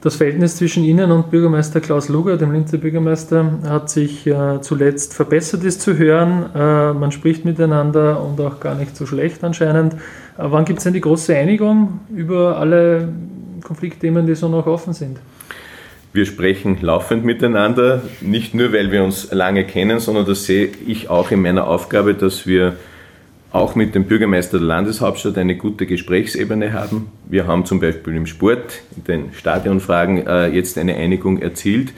Das 0.00 0.16
Verhältnis 0.16 0.56
zwischen 0.56 0.84
Ihnen 0.84 1.10
und 1.10 1.30
Bürgermeister 1.30 1.80
Klaus 1.80 2.08
Luger, 2.08 2.36
dem 2.36 2.52
Linzer 2.52 2.78
Bürgermeister, 2.78 3.58
hat 3.64 3.90
sich 3.90 4.26
äh, 4.26 4.60
zuletzt 4.60 5.14
verbessert, 5.14 5.64
ist 5.64 5.80
zu 5.80 5.96
hören. 5.96 6.50
Äh, 6.54 6.92
man 6.92 7.12
spricht 7.12 7.44
miteinander 7.44 8.22
und 8.22 8.40
auch 8.40 8.60
gar 8.60 8.74
nicht 8.74 8.96
so 8.96 9.06
schlecht 9.06 9.42
anscheinend. 9.42 9.94
Äh, 9.94 9.96
wann 10.36 10.64
gibt 10.64 10.78
es 10.78 10.84
denn 10.84 10.94
die 10.94 11.00
große 11.00 11.34
Einigung 11.34 12.00
über 12.14 12.58
alle 12.58 13.08
Konfliktthemen, 13.64 14.26
die 14.26 14.34
so 14.34 14.48
noch 14.48 14.66
offen 14.66 14.92
sind? 14.92 15.18
Wir 16.16 16.24
sprechen 16.24 16.78
laufend 16.80 17.26
miteinander, 17.26 18.00
nicht 18.22 18.54
nur, 18.54 18.72
weil 18.72 18.90
wir 18.90 19.04
uns 19.04 19.30
lange 19.32 19.64
kennen, 19.64 20.00
sondern 20.00 20.24
das 20.24 20.46
sehe 20.46 20.70
ich 20.86 21.10
auch 21.10 21.30
in 21.30 21.42
meiner 21.42 21.66
Aufgabe, 21.66 22.14
dass 22.14 22.46
wir 22.46 22.76
auch 23.52 23.74
mit 23.74 23.94
dem 23.94 24.04
Bürgermeister 24.04 24.56
der 24.56 24.66
Landeshauptstadt 24.66 25.36
eine 25.36 25.56
gute 25.56 25.84
Gesprächsebene 25.84 26.72
haben. 26.72 27.08
Wir 27.28 27.46
haben 27.46 27.66
zum 27.66 27.80
Beispiel 27.80 28.16
im 28.16 28.24
Sport, 28.24 28.80
in 28.96 29.04
den 29.04 29.34
Stadionfragen, 29.34 30.26
äh, 30.26 30.46
jetzt 30.46 30.78
eine 30.78 30.96
Einigung 30.96 31.42
erzielt. 31.42 31.92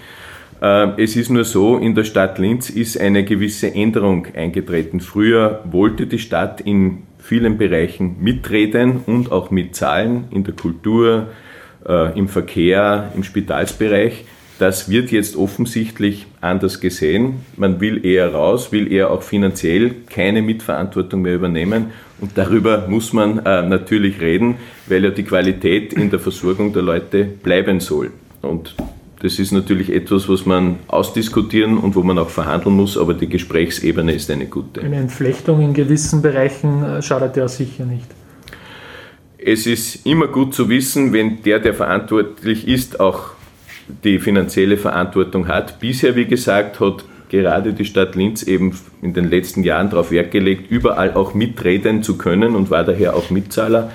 Äh, 0.60 1.00
es 1.00 1.14
ist 1.14 1.30
nur 1.30 1.44
so, 1.44 1.78
in 1.78 1.94
der 1.94 2.02
Stadt 2.02 2.40
Linz 2.40 2.70
ist 2.70 3.00
eine 3.00 3.22
gewisse 3.22 3.72
Änderung 3.72 4.26
eingetreten. 4.34 4.98
Früher 4.98 5.62
wollte 5.70 6.08
die 6.08 6.18
Stadt 6.18 6.60
in 6.60 7.04
vielen 7.20 7.56
Bereichen 7.56 8.16
mitreden 8.18 8.96
und 9.06 9.30
auch 9.30 9.52
mitzahlen, 9.52 10.24
in 10.32 10.42
der 10.42 10.54
Kultur, 10.54 11.28
äh, 11.88 12.18
im 12.18 12.28
Verkehr, 12.28 13.10
im 13.16 13.24
Spitalsbereich. 13.24 14.24
Das 14.58 14.90
wird 14.90 15.12
jetzt 15.12 15.36
offensichtlich 15.36 16.26
anders 16.40 16.80
gesehen. 16.80 17.44
Man 17.56 17.80
will 17.80 18.04
eher 18.04 18.32
raus, 18.32 18.72
will 18.72 18.92
eher 18.92 19.10
auch 19.10 19.22
finanziell 19.22 19.92
keine 20.10 20.42
Mitverantwortung 20.42 21.22
mehr 21.22 21.36
übernehmen. 21.36 21.86
Und 22.20 22.32
darüber 22.34 22.88
muss 22.88 23.12
man 23.12 23.38
äh, 23.46 23.62
natürlich 23.62 24.20
reden, 24.20 24.56
weil 24.88 25.04
ja 25.04 25.10
die 25.10 25.22
Qualität 25.22 25.92
in 25.92 26.10
der 26.10 26.18
Versorgung 26.18 26.72
der 26.72 26.82
Leute 26.82 27.24
bleiben 27.24 27.78
soll. 27.78 28.10
Und 28.42 28.74
das 29.20 29.38
ist 29.38 29.52
natürlich 29.52 29.92
etwas, 29.92 30.28
was 30.28 30.44
man 30.44 30.76
ausdiskutieren 30.88 31.78
und 31.78 31.94
wo 31.94 32.02
man 32.02 32.18
auch 32.18 32.28
verhandeln 32.28 32.76
muss, 32.76 32.98
aber 32.98 33.14
die 33.14 33.28
Gesprächsebene 33.28 34.12
ist 34.12 34.30
eine 34.30 34.46
gute. 34.46 34.80
Eine 34.80 34.96
Entflechtung 34.96 35.60
in 35.60 35.72
gewissen 35.72 36.20
Bereichen 36.20 36.82
äh, 36.82 37.02
schadet 37.02 37.36
ja 37.36 37.46
sicher 37.46 37.84
nicht 37.84 38.06
es 39.38 39.66
ist 39.66 40.04
immer 40.06 40.26
gut 40.26 40.54
zu 40.54 40.68
wissen, 40.68 41.12
wenn 41.12 41.42
der, 41.42 41.60
der 41.60 41.74
verantwortlich 41.74 42.66
ist, 42.66 43.00
auch 43.00 43.30
die 44.04 44.18
finanzielle 44.18 44.76
Verantwortung 44.76 45.48
hat. 45.48 45.80
Bisher, 45.80 46.16
wie 46.16 46.26
gesagt, 46.26 46.80
hat 46.80 47.04
gerade 47.28 47.72
die 47.72 47.84
Stadt 47.84 48.14
Linz 48.16 48.42
eben 48.42 48.76
in 49.00 49.14
den 49.14 49.30
letzten 49.30 49.62
Jahren 49.62 49.90
darauf 49.90 50.10
Wert 50.10 50.30
gelegt, 50.30 50.70
überall 50.70 51.14
auch 51.14 51.34
mitreden 51.34 52.02
zu 52.02 52.18
können 52.18 52.56
und 52.56 52.70
war 52.70 52.84
daher 52.84 53.14
auch 53.14 53.30
Mitzahler. 53.30 53.90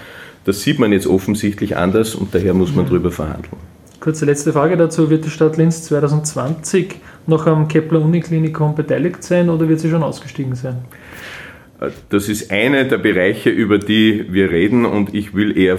Das 0.45 0.62
sieht 0.62 0.79
man 0.79 0.91
jetzt 0.91 1.08
offensichtlich 1.08 1.77
anders 1.77 2.15
und 2.15 2.34
daher 2.34 2.53
muss 2.53 2.73
man 2.75 2.86
mhm. 2.86 2.89
darüber 2.89 3.12
verhandeln. 3.12 3.58
Kurze 3.99 4.25
letzte 4.25 4.51
Frage 4.51 4.75
dazu. 4.75 5.10
Wird 5.10 5.25
die 5.25 5.29
Stadt 5.29 5.56
Linz 5.58 5.84
2020 5.84 6.95
noch 7.25 7.47
am 7.47 7.67
Kepler-Uniklinikum 7.69 8.75
beteiligt 8.75 9.23
sein 9.23 9.49
oder 9.49 9.69
wird 9.69 9.79
sie 9.79 9.89
schon 9.89 10.03
ausgestiegen 10.03 10.56
sein? 10.56 10.79
Das 12.10 12.30
ist 12.30 12.52
einer 12.52 12.84
der 12.86 12.98
Bereiche, 12.98 13.50
über 13.50 13.78
die 13.78 14.26
wir 14.30 14.52
reden 14.52 14.86
und 14.86 15.13
ich 15.13 15.34
will 15.34 15.58
eher 15.58 15.78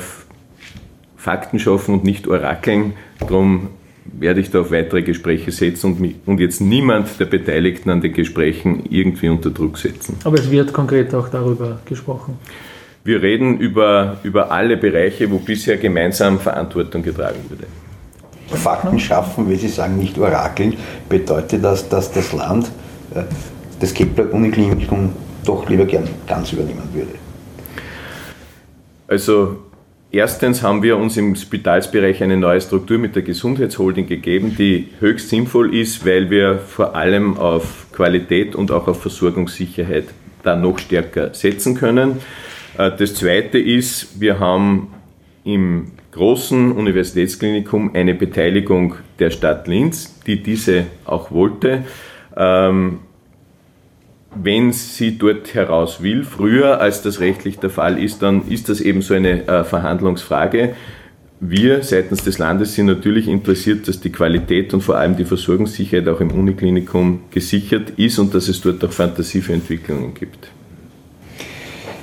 Fakten 1.16 1.58
schaffen 1.58 1.94
und 1.94 2.04
nicht 2.04 2.26
orakeln. 2.26 2.94
Darum 3.20 3.68
werde 4.04 4.40
ich 4.40 4.50
da 4.50 4.60
auf 4.60 4.70
weitere 4.70 5.02
Gespräche 5.02 5.50
setzen 5.50 5.92
und, 5.92 6.00
mich, 6.00 6.16
und 6.26 6.40
jetzt 6.40 6.60
niemand 6.60 7.18
der 7.18 7.24
Beteiligten 7.24 7.90
an 7.90 8.00
den 8.00 8.12
Gesprächen 8.12 8.84
irgendwie 8.90 9.28
unter 9.28 9.50
Druck 9.50 9.78
setzen. 9.78 10.16
Aber 10.24 10.38
es 10.38 10.50
wird 10.50 10.72
konkret 10.72 11.14
auch 11.14 11.28
darüber 11.28 11.80
gesprochen. 11.86 12.38
Wir 13.04 13.22
reden 13.22 13.58
über, 13.58 14.18
über 14.22 14.50
alle 14.50 14.76
Bereiche, 14.76 15.30
wo 15.30 15.38
bisher 15.38 15.76
gemeinsam 15.76 16.38
Verantwortung 16.38 17.02
getragen 17.02 17.40
wurde. 17.48 17.66
Fakten 18.56 18.98
schaffen, 18.98 19.48
wie 19.48 19.56
Sie 19.56 19.68
sagen, 19.68 19.98
nicht 19.98 20.16
orakeln, 20.18 20.74
bedeutet 21.08 21.64
das, 21.64 21.88
dass 21.88 22.12
das 22.12 22.32
Land 22.32 22.70
äh, 23.14 23.22
das 23.80 23.92
Kepler-Uniklinikum 23.92 25.12
doch 25.44 25.68
lieber 25.68 25.84
gern 25.84 26.08
ganz 26.26 26.52
übernehmen 26.52 26.88
würde? 26.92 27.12
Also 29.06 29.58
Erstens 30.14 30.62
haben 30.62 30.84
wir 30.84 30.96
uns 30.96 31.16
im 31.16 31.34
Spitalsbereich 31.34 32.22
eine 32.22 32.36
neue 32.36 32.60
Struktur 32.60 32.98
mit 32.98 33.16
der 33.16 33.24
Gesundheitsholding 33.24 34.06
gegeben, 34.06 34.54
die 34.56 34.90
höchst 35.00 35.28
sinnvoll 35.28 35.74
ist, 35.74 36.06
weil 36.06 36.30
wir 36.30 36.60
vor 36.60 36.94
allem 36.94 37.36
auf 37.36 37.86
Qualität 37.90 38.54
und 38.54 38.70
auch 38.70 38.86
auf 38.86 39.02
Versorgungssicherheit 39.02 40.04
da 40.44 40.54
noch 40.54 40.78
stärker 40.78 41.34
setzen 41.34 41.74
können. 41.74 42.20
Äh, 42.78 42.92
das 42.96 43.14
Zweite 43.14 43.58
ist, 43.58 44.20
wir 44.20 44.38
haben 44.38 44.94
im 45.42 45.90
großen 46.12 46.70
Universitätsklinikum 46.70 47.90
eine 47.92 48.14
Beteiligung 48.14 48.94
der 49.18 49.30
Stadt 49.30 49.66
Linz, 49.66 50.20
die 50.28 50.44
diese 50.44 50.84
auch 51.06 51.32
wollte. 51.32 51.82
Wenn 54.34 54.72
sie 54.72 55.16
dort 55.16 55.54
heraus 55.54 56.02
will, 56.02 56.24
früher 56.24 56.80
als 56.80 57.02
das 57.02 57.20
rechtlich 57.20 57.58
der 57.58 57.70
Fall 57.70 58.02
ist, 58.02 58.22
dann 58.22 58.48
ist 58.48 58.68
das 58.68 58.80
eben 58.80 59.00
so 59.00 59.14
eine 59.14 59.46
äh, 59.46 59.64
Verhandlungsfrage. 59.64 60.74
Wir 61.40 61.82
seitens 61.82 62.24
des 62.24 62.38
Landes 62.38 62.74
sind 62.74 62.86
natürlich 62.86 63.28
interessiert, 63.28 63.86
dass 63.86 64.00
die 64.00 64.10
Qualität 64.10 64.72
und 64.72 64.80
vor 64.80 64.96
allem 64.96 65.16
die 65.16 65.24
Versorgungssicherheit 65.24 66.08
auch 66.08 66.20
im 66.20 66.30
Uniklinikum 66.32 67.20
gesichert 67.30 67.92
ist 67.96 68.18
und 68.18 68.34
dass 68.34 68.48
es 68.48 68.60
dort 68.60 68.82
auch 68.84 68.92
Fantasie 68.92 69.40
für 69.40 69.52
Entwicklungen 69.52 70.14
gibt. 70.14 70.48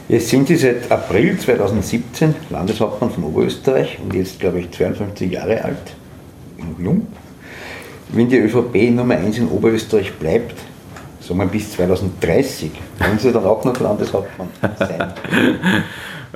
Jetzt 0.08 0.30
sind 0.30 0.48
Sie 0.48 0.58
seit 0.58 0.91
April 0.91 1.38
2017 1.38 2.36
Landeshauptmann 2.50 3.12
von 3.12 3.24
Oberösterreich 3.24 3.98
und 4.04 4.13
jetzt, 4.13 4.39
glaube 4.39 4.60
ich, 4.60 4.70
52 4.72 5.32
Jahre 5.32 5.63
alt, 5.63 5.96
jung. 6.78 7.08
Wenn 8.10 8.28
die 8.28 8.38
ÖVP 8.38 8.91
Nummer 8.91 9.15
1 9.15 9.38
in 9.38 9.48
Oberösterreich 9.48 10.12
bleibt, 10.13 10.56
sagen 11.32 11.39
wir 11.39 11.46
bis 11.48 11.72
2030, 11.72 12.72
wollen 13.00 13.20
Sie 13.20 13.32
dann 13.32 13.46
auch 13.46 13.63
noch 13.63 13.80
Landeshauptmann 13.80 14.50
sein? 14.78 15.13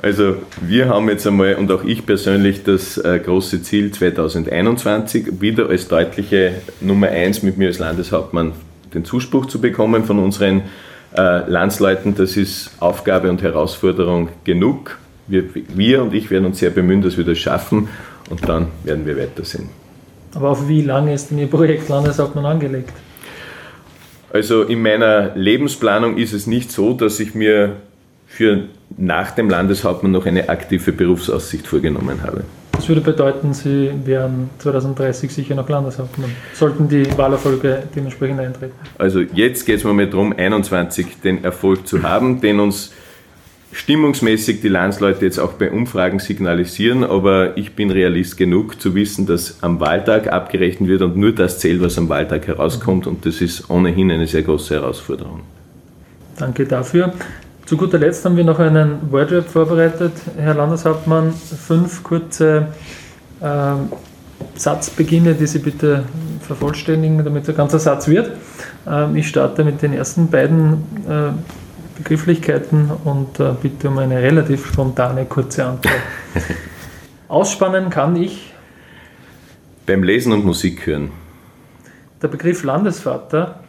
Also 0.02 0.36
wir 0.60 0.90
haben 0.90 1.08
jetzt 1.08 1.26
einmal 1.26 1.54
und 1.54 1.72
auch 1.72 1.82
ich 1.82 2.04
persönlich 2.04 2.62
das 2.64 2.98
äh, 2.98 3.18
große 3.18 3.62
Ziel 3.62 3.92
2021 3.92 5.40
wieder 5.40 5.70
als 5.70 5.88
deutliche 5.88 6.52
Nummer 6.82 7.08
1 7.08 7.42
mit 7.42 7.56
mir 7.56 7.68
als 7.68 7.78
Landeshauptmann 7.78 8.52
den 8.92 9.06
Zuspruch 9.06 9.46
zu 9.46 9.58
bekommen 9.58 10.04
von 10.04 10.18
unseren 10.18 10.64
äh, 11.16 11.50
Landsleuten. 11.50 12.14
Das 12.14 12.36
ist 12.36 12.72
Aufgabe 12.78 13.30
und 13.30 13.42
Herausforderung 13.42 14.28
genug. 14.44 14.98
Wir, 15.28 15.44
wir 15.54 16.02
und 16.02 16.12
ich 16.12 16.30
werden 16.30 16.44
uns 16.44 16.58
sehr 16.58 16.70
bemühen, 16.70 17.00
dass 17.00 17.16
wir 17.16 17.24
das 17.24 17.38
schaffen 17.38 17.88
und 18.28 18.46
dann 18.46 18.66
werden 18.84 19.06
wir 19.06 19.16
weitersehen. 19.16 19.70
Aber 20.34 20.50
auf 20.50 20.68
wie 20.68 20.82
lange 20.82 21.14
ist 21.14 21.30
denn 21.30 21.38
Ihr 21.38 21.48
Projekt 21.48 21.88
Landeshauptmann 21.88 22.44
angelegt? 22.44 22.92
Also 24.32 24.62
in 24.62 24.82
meiner 24.82 25.34
Lebensplanung 25.34 26.16
ist 26.16 26.32
es 26.32 26.46
nicht 26.46 26.72
so, 26.72 26.92
dass 26.92 27.20
ich 27.20 27.34
mir 27.34 27.76
für 28.26 28.64
nach 28.96 29.30
dem 29.30 29.48
Landeshauptmann 29.48 30.12
noch 30.12 30.26
eine 30.26 30.48
aktive 30.48 30.92
Berufsaussicht 30.92 31.66
vorgenommen 31.66 32.22
habe. 32.22 32.44
Das 32.72 32.88
würde 32.88 33.00
bedeuten, 33.00 33.54
Sie 33.54 33.90
wären 34.04 34.50
2030 34.58 35.32
sicher 35.32 35.54
noch 35.54 35.68
Landeshauptmann. 35.68 36.30
Sollten 36.52 36.88
die 36.88 37.06
Wahlerfolge 37.16 37.84
dementsprechend 37.94 38.38
eintreten? 38.38 38.74
Also 38.98 39.20
jetzt 39.20 39.64
geht 39.64 39.78
es 39.78 39.84
mir 39.84 39.94
mal 39.94 40.06
darum, 40.06 40.34
21 40.36 41.20
den 41.24 41.42
Erfolg 41.42 41.86
zu 41.86 42.02
haben, 42.02 42.40
den 42.42 42.60
uns 42.60 42.92
stimmungsmäßig 43.76 44.62
die 44.62 44.68
Landsleute 44.68 45.26
jetzt 45.26 45.38
auch 45.38 45.52
bei 45.52 45.70
Umfragen 45.70 46.18
signalisieren, 46.18 47.04
aber 47.04 47.56
ich 47.58 47.74
bin 47.74 47.90
Realist 47.90 48.38
genug 48.38 48.80
zu 48.80 48.94
wissen, 48.94 49.26
dass 49.26 49.62
am 49.62 49.80
Wahltag 49.80 50.32
abgerechnet 50.32 50.88
wird 50.88 51.02
und 51.02 51.16
nur 51.16 51.32
das 51.32 51.58
zählt, 51.58 51.82
was 51.82 51.98
am 51.98 52.08
Wahltag 52.08 52.46
herauskommt 52.46 53.06
und 53.06 53.26
das 53.26 53.42
ist 53.42 53.68
ohnehin 53.68 54.10
eine 54.10 54.26
sehr 54.26 54.42
große 54.42 54.74
Herausforderung. 54.74 55.40
Danke 56.38 56.64
dafür. 56.64 57.12
Zu 57.66 57.76
guter 57.76 57.98
Letzt 57.98 58.24
haben 58.24 58.36
wir 58.36 58.44
noch 58.44 58.58
einen 58.58 58.98
Wordrap 59.10 59.46
vorbereitet, 59.46 60.12
Herr 60.38 60.54
Landeshauptmann. 60.54 61.34
Fünf 61.34 62.02
kurze 62.02 62.68
äh, 63.40 63.72
Satzbeginne, 64.54 65.34
die 65.34 65.46
Sie 65.46 65.58
bitte 65.58 66.04
vervollständigen, 66.40 67.22
damit 67.22 67.46
der 67.46 67.54
ganze 67.54 67.78
Satz 67.78 68.08
wird. 68.08 68.30
Ähm, 68.88 69.16
ich 69.16 69.28
starte 69.28 69.64
mit 69.64 69.82
den 69.82 69.92
ersten 69.92 70.28
beiden 70.28 70.84
äh, 71.08 71.32
Begrifflichkeiten 71.96 72.90
und 73.04 73.40
äh, 73.40 73.54
bitte 73.60 73.88
um 73.88 73.98
eine 73.98 74.20
relativ 74.22 74.66
spontane, 74.66 75.24
kurze 75.24 75.64
Antwort. 75.64 75.94
Ausspannen 77.28 77.90
kann 77.90 78.16
ich. 78.16 78.52
Beim 79.86 80.02
Lesen 80.02 80.32
und 80.32 80.44
Musik 80.44 80.86
hören. 80.86 81.10
Der 82.22 82.28
Begriff 82.28 82.62
Landesvater 82.62 83.60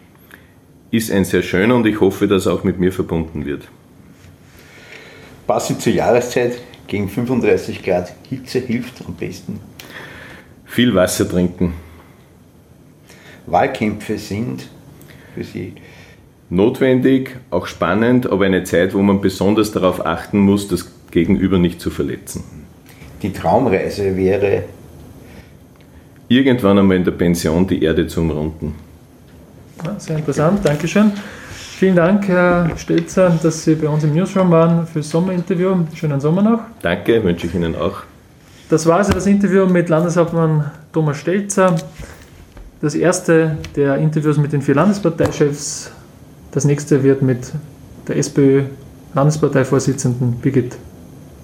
ist 0.92 1.12
ein 1.12 1.26
sehr 1.26 1.42
schöner 1.42 1.76
und 1.76 1.86
ich 1.86 2.00
hoffe, 2.00 2.28
dass 2.28 2.46
er 2.46 2.54
auch 2.54 2.64
mit 2.64 2.80
mir 2.80 2.92
verbunden 2.92 3.46
wird. 3.46 3.68
Passend 5.46 5.82
zur 5.82 5.94
Jahreszeit 5.94 6.62
gegen 6.88 7.10
35 7.10 7.84
Grad 7.84 8.14
Hitze 8.30 8.60
hilft 8.60 9.06
am 9.06 9.14
besten. 9.16 9.60
Viel 10.66 10.94
Wasser 10.96 11.28
trinken. 11.30 11.74
Wahlkämpfe 13.46 14.18
sind 14.18 14.68
für 15.34 15.44
Sie 15.44 15.74
notwendig, 16.50 17.38
auch 17.50 17.68
spannend, 17.68 18.30
aber 18.30 18.46
eine 18.46 18.64
Zeit, 18.64 18.94
wo 18.94 19.02
man 19.02 19.22
besonders 19.22 19.72
darauf 19.72 20.06
achten 20.06 20.40
muss, 20.40 20.68
das 20.68 20.92
Gegenüber 21.12 21.58
nicht 21.58 21.82
zu 21.82 21.90
verletzen. 21.90 22.44
Die 23.22 23.34
Traumreise 23.34 24.16
wäre 24.16 24.64
irgendwann 26.28 26.80
einmal 26.80 26.98
in 26.98 27.04
der 27.04 27.12
Pension 27.12 27.66
die 27.66 27.82
Erde 27.84 28.08
zu 28.08 28.22
umrunden. 28.22 28.76
Ja, 29.84 30.00
sehr 30.00 30.18
interessant, 30.18 30.60
Dankeschön. 30.64 31.12
Vielen 31.78 31.96
Dank, 31.96 32.28
Herr 32.28 32.72
Stelzer, 32.76 33.38
dass 33.42 33.64
Sie 33.64 33.76
bei 33.76 33.88
uns 33.88 34.04
im 34.04 34.14
Newsroom 34.14 34.50
waren 34.50 34.88
für 34.88 35.00
das 35.00 35.10
Sommerinterview. 35.10 35.76
Schönen 35.94 36.20
Sommer 36.20 36.42
noch. 36.42 36.60
Danke, 36.82 37.24
wünsche 37.24 37.46
ich 37.46 37.54
Ihnen 37.54 37.76
auch. 37.76 38.02
Das 38.70 38.86
war 38.86 38.98
also 38.98 39.14
das 39.14 39.28
Interview 39.28 39.66
mit 39.68 39.88
Landeshauptmann 39.88 40.72
Thomas 40.92 41.18
Stelzer. 41.18 41.76
Das 42.82 42.96
erste 42.96 43.58
der 43.76 43.98
Interviews 43.98 44.38
mit 44.38 44.54
den 44.54 44.62
vier 44.62 44.76
Landesparteichefs 44.76 45.92
das 46.58 46.66
nächste 46.66 47.04
wird 47.04 47.22
mit 47.22 47.54
der 48.08 48.18
SPÖ-Landesparteivorsitzenden 48.18 50.40
Birgit 50.40 50.76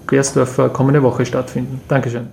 Gersdorfer 0.08 0.70
kommende 0.70 1.04
Woche 1.04 1.24
stattfinden. 1.24 1.80
Dankeschön. 1.86 2.30